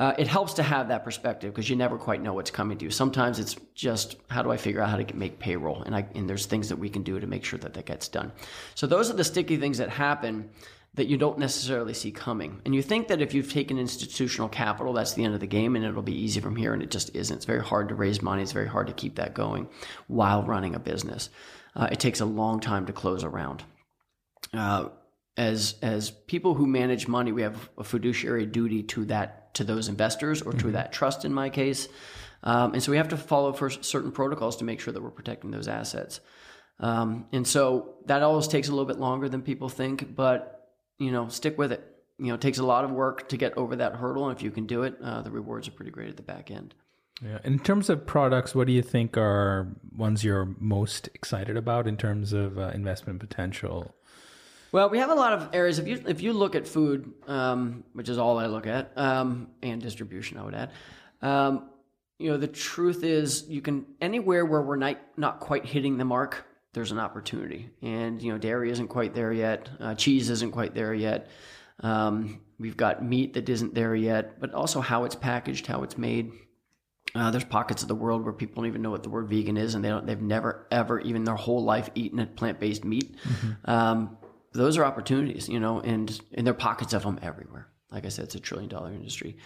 [0.00, 2.84] Uh, it helps to have that perspective because you never quite know what's coming to
[2.84, 2.90] you.
[2.90, 6.28] Sometimes it's just how do I figure out how to make payroll, and I and
[6.28, 8.32] there's things that we can do to make sure that that gets done.
[8.74, 10.50] So those are the sticky things that happen
[10.94, 12.60] that you don't necessarily see coming.
[12.64, 15.74] And you think that if you've taken institutional capital, that's the end of the game
[15.74, 16.72] and it'll be easy from here.
[16.72, 17.36] And it just isn't.
[17.36, 18.42] It's very hard to raise money.
[18.42, 19.68] It's very hard to keep that going
[20.06, 21.30] while running a business.
[21.74, 23.64] Uh, it takes a long time to close around.
[24.52, 24.88] Uh,
[25.36, 29.88] as as people who manage money, we have a fiduciary duty to that to those
[29.88, 30.72] investors or to mm-hmm.
[30.72, 31.88] that trust in my case,
[32.44, 35.10] um, and so we have to follow for certain protocols to make sure that we're
[35.10, 36.20] protecting those assets.
[36.78, 40.53] Um, and so that always takes a little bit longer than people think, but
[40.98, 41.84] you know, stick with it.
[42.18, 44.42] You know, it takes a lot of work to get over that hurdle, and if
[44.42, 46.74] you can do it, uh, the rewards are pretty great at the back end.
[47.22, 47.38] Yeah.
[47.44, 51.96] In terms of products, what do you think are ones you're most excited about in
[51.96, 53.94] terms of uh, investment potential?
[54.72, 55.78] Well, we have a lot of areas.
[55.78, 59.48] If you if you look at food, um, which is all I look at, um,
[59.62, 60.70] and distribution, I would add.
[61.22, 61.70] Um,
[62.18, 66.04] you know, the truth is, you can anywhere where we're not not quite hitting the
[66.04, 67.70] mark there's an opportunity.
[67.80, 69.68] And you know, dairy isn't quite there yet.
[69.80, 71.28] Uh, cheese isn't quite there yet.
[71.80, 75.96] Um, we've got meat that isn't there yet, but also how it's packaged, how it's
[75.96, 76.32] made.
[77.14, 79.56] Uh, there's pockets of the world where people don't even know what the word vegan
[79.56, 80.06] is, and they don't.
[80.06, 83.16] They've never, ever, even their whole life, eaten a plant-based meat.
[83.22, 83.70] Mm-hmm.
[83.70, 84.18] Um,
[84.52, 87.68] those are opportunities, you know, and and there are pockets of them everywhere.
[87.90, 89.36] Like I said, it's a trillion-dollar industry.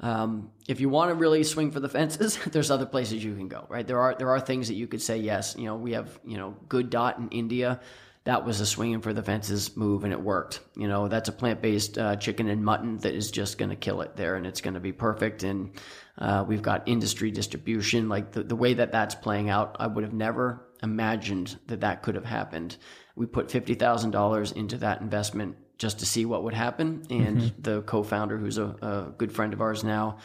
[0.00, 3.48] Um, if you want to really swing for the fences, there's other places you can
[3.48, 3.86] go, right?
[3.86, 5.54] There are there are things that you could say yes.
[5.58, 7.80] You know, we have you know Good Dot in India.
[8.24, 10.60] That was a swinging for the fences move, and it worked.
[10.76, 13.76] You know, that's a plant based uh, chicken and mutton that is just going to
[13.76, 15.44] kill it there, and it's going to be perfect.
[15.44, 15.70] And
[16.18, 19.76] uh, we've got industry distribution, like the the way that that's playing out.
[19.78, 22.76] I would have never imagined that that could have happened.
[23.14, 27.02] We put fifty thousand dollars into that investment just to see what would happen.
[27.10, 27.62] And mm-hmm.
[27.62, 30.18] the co-founder, who's a, a, good friend of ours now,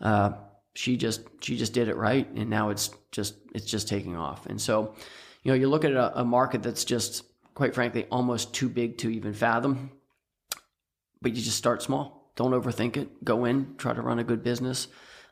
[0.00, 0.32] uh,
[0.74, 4.46] she just she just did it right, and now it's just it's just taking off.
[4.46, 4.94] And so,
[5.42, 7.24] you know, you look at a, a market that's just
[7.54, 9.92] quite frankly almost too big to even fathom,
[11.22, 12.32] but you just start small.
[12.34, 13.24] Don't overthink it.
[13.24, 14.88] Go in, try to run a good business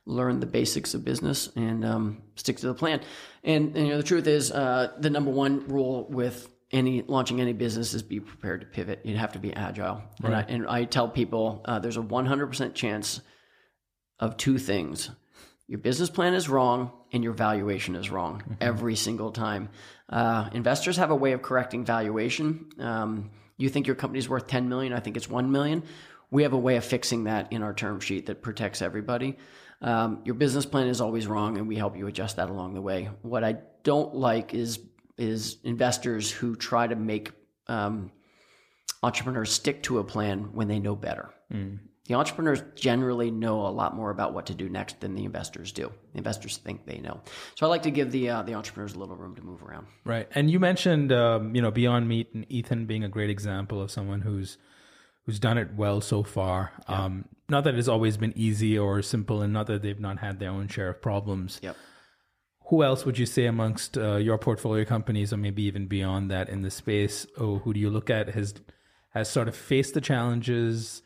[0.07, 3.01] learn the basics of business and um, stick to the plan.
[3.45, 7.41] And, and, you know, the truth is, uh, the number one rule with any launching
[7.41, 9.01] any business is be prepared to pivot.
[9.05, 10.03] You'd have to be agile.
[10.23, 10.33] Right.
[10.33, 13.21] And, I, and I tell people uh, there's a 100% chance
[14.19, 15.11] of two things.
[15.69, 18.55] Your business plan is wrong and your valuation is wrong mm-hmm.
[18.61, 19.69] every single time.
[20.09, 22.69] Uh, investors have a way of correcting valuation.
[22.79, 25.83] Um, you think your company's worth 10 million, I think it's 1 million.
[26.31, 29.37] We have a way of fixing that in our term sheet that protects everybody.
[29.83, 32.81] Um, your business plan is always wrong, and we help you adjust that along the
[32.81, 33.11] way.
[33.21, 34.79] What I don't like is
[35.19, 37.33] is investors who try to make
[37.69, 38.11] um,
[39.03, 41.31] entrepreneurs stick to a plan when they know better.
[41.53, 41.79] Mm.
[42.07, 45.71] The entrepreneurs generally know a lot more about what to do next than the investors
[45.71, 45.93] do.
[46.13, 47.21] The investors think they know.
[47.55, 49.87] So I like to give the uh, the entrepreneurs a little room to move around.
[50.05, 53.81] Right, and you mentioned um, you know Beyond Meat and Ethan being a great example
[53.81, 54.59] of someone who's
[55.27, 56.73] who's done it well so far.
[56.89, 57.05] Yeah.
[57.05, 60.41] Um, not that it's always been easy or simple, and not that they've not had
[60.41, 61.61] their own share of problems.
[61.63, 61.77] Yep.
[62.73, 66.49] Who else would you say amongst uh, your portfolio companies, or maybe even beyond that,
[66.49, 67.27] in the space?
[67.37, 68.55] Oh, who do you look at has
[69.11, 71.03] has sort of faced the challenges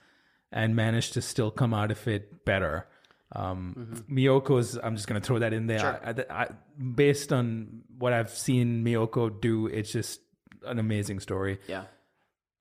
[0.52, 2.86] and managed to still come out of it better?
[3.32, 4.16] Um, mm-hmm.
[4.16, 5.80] Miyoko's, I'm just going to throw that in there.
[5.80, 6.00] Sure.
[6.30, 6.48] I, I,
[6.94, 10.20] based on what I've seen Miyoko do, it's just
[10.64, 11.58] an amazing story.
[11.66, 11.86] Yeah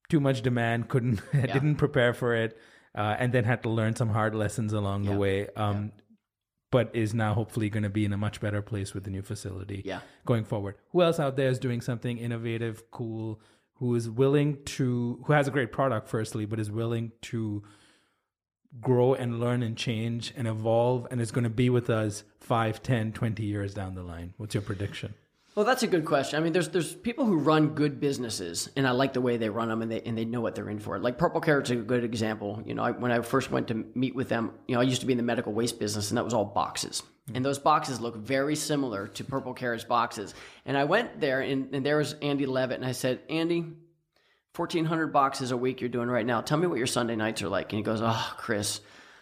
[0.09, 1.45] too much demand, couldn't yeah.
[1.47, 2.57] didn't prepare for it,
[2.95, 5.11] uh, and then had to learn some hard lessons along yeah.
[5.11, 5.47] the way.
[5.55, 6.01] Um, yeah.
[6.75, 9.21] But is now hopefully going to be in a much better place with the new
[9.21, 9.81] facility.
[9.85, 10.01] Yeah.
[10.25, 13.39] Going forward, who else out there is doing something innovative, cool,
[13.75, 17.63] who is willing to, who has a great product, firstly, but is willing to
[18.81, 22.83] grow and learn and change and evolve and is going to be with us 5
[22.83, 25.13] 10 20 years down the line what's your prediction
[25.55, 26.37] well, that's a good question.
[26.37, 29.49] I mean, there's there's people who run good businesses, and I like the way they
[29.49, 30.99] run them, and they and they know what they're in for.
[30.99, 32.61] Like Purple Carrot's a good example.
[32.65, 35.01] You know, I, when I first went to meet with them, you know, I used
[35.01, 37.03] to be in the medical waste business, and that was all boxes,
[37.33, 40.33] and those boxes look very similar to Purple Carrot's boxes.
[40.65, 43.65] And I went there, and, and there was Andy Levitt, and I said, Andy,
[44.55, 46.41] 1,400 boxes a week you're doing right now.
[46.41, 47.71] Tell me what your Sunday nights are like.
[47.71, 48.79] And he goes, Oh, Chris,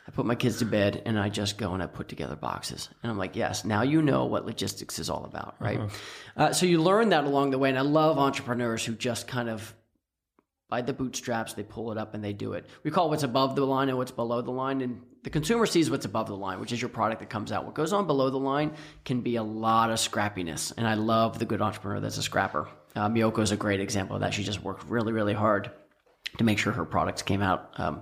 [0.07, 2.89] I put my kids to bed and I just go and I put together boxes.
[3.01, 5.79] And I'm like, yes, now you know what logistics is all about, right?
[5.79, 6.43] Uh-huh.
[6.43, 7.69] Uh, so you learn that along the way.
[7.69, 9.73] And I love entrepreneurs who just kind of
[10.73, 12.65] by the bootstraps, they pull it up and they do it.
[12.81, 14.81] We call what's above the line and what's below the line.
[14.81, 17.65] And the consumer sees what's above the line, which is your product that comes out.
[17.65, 18.73] What goes on below the line
[19.05, 20.73] can be a lot of scrappiness.
[20.75, 22.67] And I love the good entrepreneur that's a scrapper.
[22.95, 24.33] Uh, Miyoko is a great example of that.
[24.33, 25.69] She just worked really, really hard
[26.39, 28.01] to make sure her products came out um,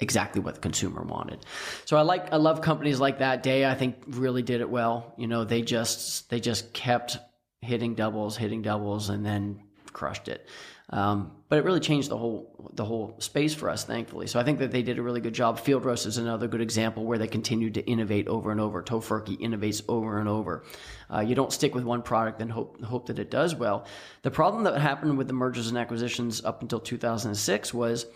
[0.00, 1.44] exactly what the consumer wanted.
[1.84, 3.44] So I like I love companies like that.
[3.44, 5.14] Daiya I think really did it well.
[5.16, 7.18] You know, they just they just kept
[7.60, 9.60] hitting doubles, hitting doubles, and then
[9.92, 10.48] crushed it.
[10.92, 14.26] Um, but it really changed the whole the whole space for us, thankfully.
[14.26, 15.60] So I think that they did a really good job.
[15.60, 18.82] Field Roast is another good example where they continued to innovate over and over.
[18.82, 20.64] Tofurky innovates over and over.
[21.12, 23.86] Uh, you don't stick with one product and hope hope that it does well.
[24.22, 28.06] The problem that happened with the mergers and acquisitions up until 2006 was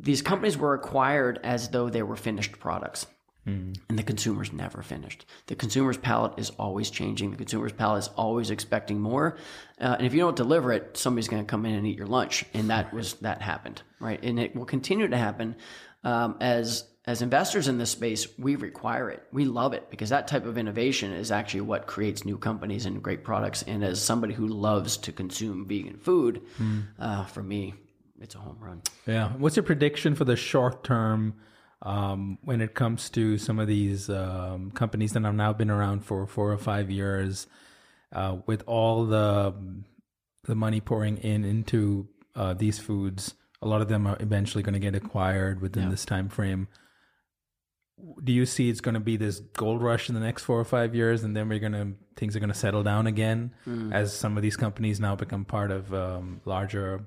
[0.00, 3.06] these companies were acquired as though they were finished products.
[3.46, 3.78] Mm.
[3.88, 5.24] And the consumer's never finished.
[5.46, 7.30] The consumer's palate is always changing.
[7.30, 9.38] The consumer's palate is always expecting more.
[9.80, 12.06] Uh, and if you don't deliver it, somebody's going to come in and eat your
[12.06, 12.44] lunch.
[12.52, 14.22] And that was that happened, right?
[14.22, 15.56] And it will continue to happen
[16.04, 18.26] um, as as investors in this space.
[18.38, 19.22] We require it.
[19.32, 23.02] We love it because that type of innovation is actually what creates new companies and
[23.02, 23.62] great products.
[23.62, 26.84] And as somebody who loves to consume vegan food, mm.
[26.98, 27.72] uh, for me,
[28.20, 28.82] it's a home run.
[29.06, 29.30] Yeah.
[29.30, 31.34] What's your prediction for the short term
[31.82, 36.04] um, when it comes to some of these um, companies that have now been around
[36.04, 37.46] for four or five years,
[38.12, 39.54] uh, with all the
[40.44, 43.34] the money pouring in into uh, these foods?
[43.60, 45.90] A lot of them are eventually going to get acquired within yeah.
[45.90, 46.68] this time frame.
[48.22, 50.64] Do you see it's going to be this gold rush in the next four or
[50.64, 53.92] five years, and then we're going to things are going to settle down again mm.
[53.92, 57.04] as some of these companies now become part of um, larger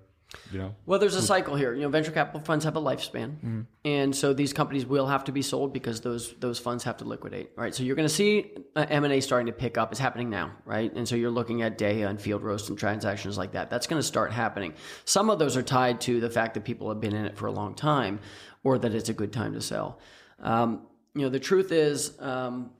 [0.51, 0.75] you know?
[0.85, 1.73] Well there's a cycle here.
[1.73, 3.37] You know venture capital funds have a lifespan.
[3.43, 3.65] Mm.
[3.85, 7.05] and so these companies will have to be sold because those those funds have to
[7.05, 7.73] liquidate right?
[7.73, 9.91] So you're going to see uh, m&a starting to pick up.
[9.91, 10.93] It's happening now right?
[10.93, 13.69] And so you're looking at Daiya and field roast and transactions like that.
[13.69, 14.73] That's going to start happening.
[15.05, 17.47] Some of those are tied to the fact that people have been in it for
[17.47, 18.19] a long time
[18.63, 19.99] or that it's a good time to sell.
[20.39, 22.71] Um, you know the truth is um,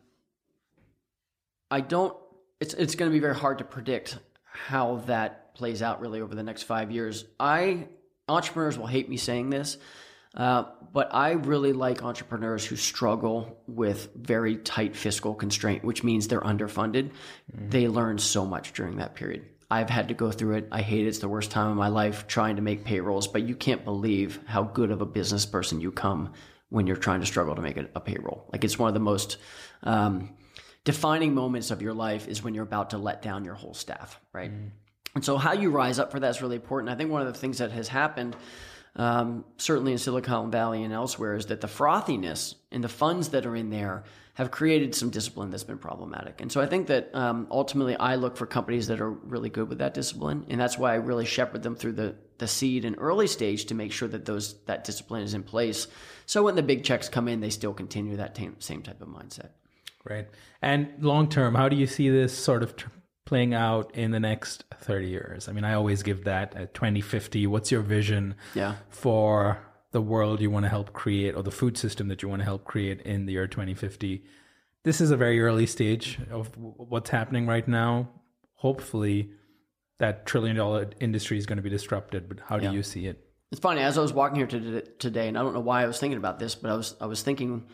[1.70, 2.16] i don't
[2.60, 6.36] it's, it's going to be very hard to predict how that plays out really over
[6.36, 7.26] the next five years.
[7.39, 7.88] I
[8.28, 9.78] entrepreneurs will hate me saying this.
[10.36, 16.28] Uh, but I really like entrepreneurs who struggle with very tight fiscal constraint, which means
[16.28, 17.12] they're underfunded.
[17.54, 17.70] Mm-hmm.
[17.70, 19.45] They learn so much during that period.
[19.70, 20.68] I've had to go through it.
[20.72, 21.08] I hate it.
[21.08, 24.39] It's the worst time of my life trying to make payrolls, but you can't believe
[24.45, 26.34] how good of a business person you come
[26.70, 28.49] when you're trying to struggle to make a, a payroll.
[28.52, 29.38] Like it's one of the most
[29.84, 30.34] um,
[30.84, 34.20] defining moments of your life is when you're about to let down your whole staff,
[34.34, 34.52] right?
[34.52, 34.72] Mm.
[35.14, 36.91] And so how you rise up for that is really important.
[36.91, 38.36] I think one of the things that has happened
[38.95, 43.45] um, certainly in Silicon Valley and elsewhere, is that the frothiness and the funds that
[43.45, 44.03] are in there
[44.34, 46.41] have created some discipline that's been problematic.
[46.41, 49.70] And so I think that um, ultimately I look for companies that are really good
[49.70, 52.95] with that discipline, and that's why I really shepherd them through the the seed and
[52.97, 55.88] early stage to make sure that those that discipline is in place.
[56.26, 59.09] So when the big checks come in, they still continue that t- same type of
[59.09, 59.49] mindset.
[60.03, 60.28] Right.
[60.62, 62.74] And long term, how do you see this sort of
[63.26, 65.49] playing out in the next 30 years?
[65.49, 67.47] I mean, I always give that at 2050.
[67.47, 68.76] What's your vision yeah.
[68.89, 69.59] for
[69.91, 72.45] the world you want to help create or the food system that you want to
[72.45, 74.24] help create in the year 2050?
[74.84, 78.09] This is a very early stage of what's happening right now.
[78.55, 79.32] Hopefully,
[79.99, 82.72] that trillion dollar industry is going to be disrupted, but how do yeah.
[82.72, 83.28] you see it?
[83.51, 85.99] It's funny, as I was walking here today, and I don't know why I was
[85.99, 87.65] thinking about this, but I was, I was thinking,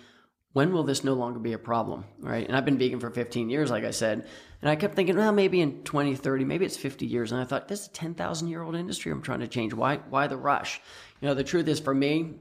[0.57, 3.49] when will this no longer be a problem right and i've been vegan for 15
[3.49, 4.27] years like i said
[4.61, 7.43] and i kept thinking well maybe in 20 30 maybe it's 50 years and i
[7.43, 10.37] thought this is a 10000 year old industry i'm trying to change why why the
[10.37, 10.81] rush
[11.21, 12.35] you know the truth is for me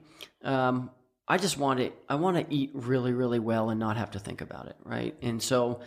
[0.44, 0.90] um,
[1.28, 4.18] i just want to i want to eat really really well and not have to
[4.18, 5.80] think about it right and so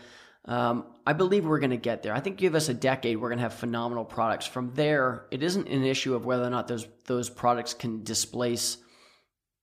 [0.45, 2.13] um, I believe we're going to get there.
[2.13, 4.47] I think give us a decade, we're going to have phenomenal products.
[4.47, 8.77] From there, it isn't an issue of whether or not those those products can displace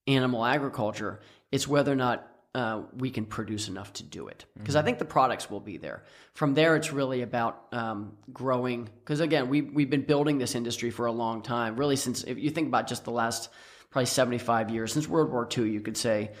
[0.07, 1.19] animal agriculture.
[1.51, 2.25] It's whether or not
[2.57, 4.45] uh, we can produce enough to do it.
[4.57, 4.79] Because mm-hmm.
[4.79, 6.03] I think the products will be there.
[6.33, 8.89] From there, it's really about um, growing.
[9.03, 12.39] Because again, we, we've been building this industry for a long time, really since, if
[12.39, 13.49] you think about just the last
[13.91, 16.31] probably 75 years, since World War II, you could say.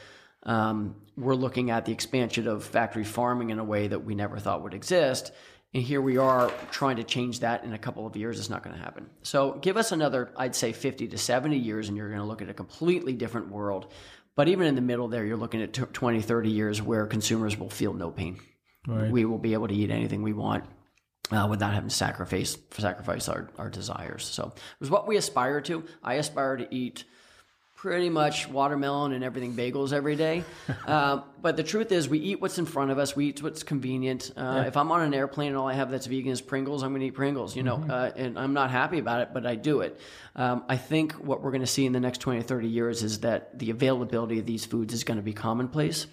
[0.41, 4.39] Um, we're looking at the expansion of factory farming in a way that we never
[4.39, 5.31] thought would exist.
[5.73, 8.39] And here we are trying to change that in a couple of years.
[8.39, 9.09] It's not going to happen.
[9.21, 12.41] So give us another, I'd say 50 to 70 years, and you're going to look
[12.41, 13.91] at a completely different world
[14.37, 17.71] but even in the middle there, you're looking at 20, 30 years where consumers will
[17.71, 18.39] feel no pain.
[18.87, 19.11] Right.
[19.11, 20.63] We will be able to eat anything we want
[21.31, 24.23] uh, without having to sacrifice sacrifice our, our desires.
[24.25, 25.83] So it was what we aspire to.
[26.03, 27.03] I aspire to eat
[27.87, 30.43] pretty much watermelon and everything bagels every day.
[30.87, 33.13] Uh, but the truth is, we eat what's in front of us.
[33.13, 34.31] We eat what's convenient.
[34.37, 34.67] Uh, yeah.
[34.67, 37.01] If I'm on an airplane and all I have that's vegan is Pringles, I'm going
[37.01, 37.57] to eat Pringles.
[37.57, 37.91] You know, mm-hmm.
[37.91, 39.99] uh, and I'm not happy about it, but I do it.
[40.35, 43.03] Um, I think what we're going to see in the next 20 or 30 years
[43.03, 46.07] is that the availability of these foods is going to be commonplace.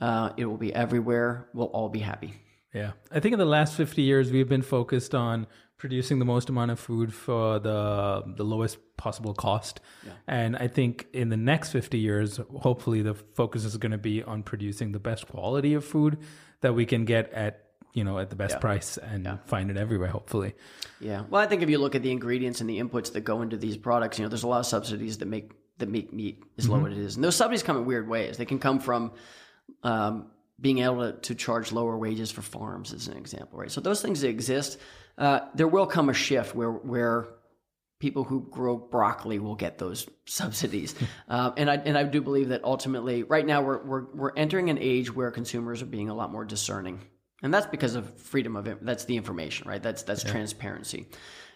[0.00, 1.48] Uh, it will be everywhere.
[1.52, 2.34] We'll all be happy.
[2.72, 2.92] Yeah.
[3.10, 5.48] I think in the last 50 years, we've been focused on
[5.80, 9.80] producing the most amount of food for the the lowest possible cost.
[10.04, 10.12] Yeah.
[10.28, 14.22] And I think in the next 50 years, hopefully the focus is going to be
[14.22, 16.18] on producing the best quality of food
[16.60, 17.64] that we can get at
[17.94, 18.58] you know at the best yeah.
[18.58, 19.38] price and yeah.
[19.46, 20.54] find it everywhere hopefully
[21.00, 23.42] yeah well i think if you look at the ingredients and the inputs that go
[23.42, 26.40] into these products you know there's a lot of subsidies that make that make meat
[26.56, 26.84] as mm-hmm.
[26.84, 29.10] low as it is and those subsidies come in weird ways they can come from
[29.82, 33.80] um, being able to, to charge lower wages for farms as an example right so
[33.80, 34.78] those things exist
[35.20, 37.28] uh, there will come a shift where where
[38.00, 40.94] people who grow broccoli will get those subsidies.
[41.28, 44.70] uh, and I and I do believe that ultimately, right now we're we're we're entering
[44.70, 47.00] an age where consumers are being a lot more discerning,
[47.42, 49.82] and that's because of freedom of that's the information, right?
[49.82, 50.32] That's that's yeah.
[50.32, 51.06] transparency.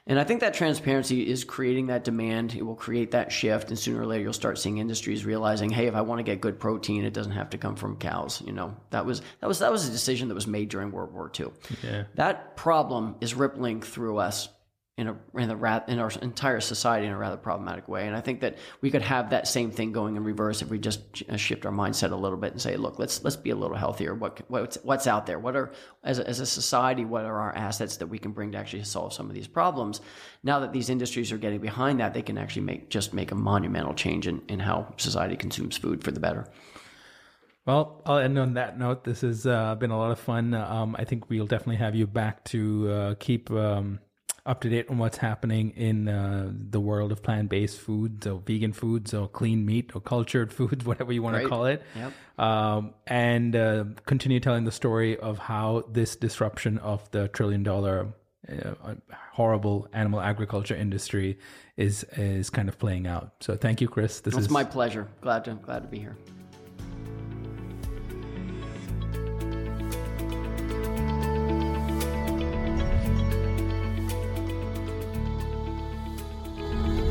[0.06, 2.54] And I think that transparency is creating that demand.
[2.54, 5.86] It will create that shift, and sooner or later, you'll start seeing industries realizing, "Hey,
[5.86, 8.52] if I want to get good protein, it doesn't have to come from cows." You
[8.52, 11.30] know, that was that was that was a decision that was made during World War
[11.38, 11.46] II.
[11.82, 12.04] Yeah.
[12.16, 14.50] That problem is rippling through us
[14.96, 18.06] in a in the in our entire society in a rather problematic way.
[18.06, 20.78] And I think that we could have that same thing going in reverse if we
[20.78, 23.56] just uh, shift our mindset a little bit and say, look, let's let's be a
[23.56, 24.14] little healthier.
[24.14, 25.40] What what's what's out there?
[25.40, 25.72] What are
[26.04, 27.04] as a, as a society?
[27.04, 30.00] What are our assets that we can bring to actually solve some of these problems?
[30.44, 33.36] Now that these industries are getting behind that, they can actually make just make a
[33.36, 36.46] monumental change in in how society consumes food for the better.
[37.66, 39.02] Well, I'll end on that note.
[39.04, 40.54] This has uh, been a lot of fun.
[40.54, 44.00] Um, I think we'll definitely have you back to uh, keep um,
[44.46, 48.40] up to date on what's happening in uh, the world of plant based foods or
[48.44, 51.82] vegan foods or clean meat or cultured foods, whatever you want to call it.
[51.96, 52.12] Yep.
[52.38, 58.08] Um, and uh, continue telling the story of how this disruption of the trillion dollar
[58.48, 58.94] uh,
[59.32, 61.38] horrible animal agriculture industry
[61.76, 63.32] is is kind of playing out.
[63.40, 64.20] So thank you, Chris.
[64.20, 65.08] This it's is my pleasure.
[65.22, 66.16] Glad to glad to be here.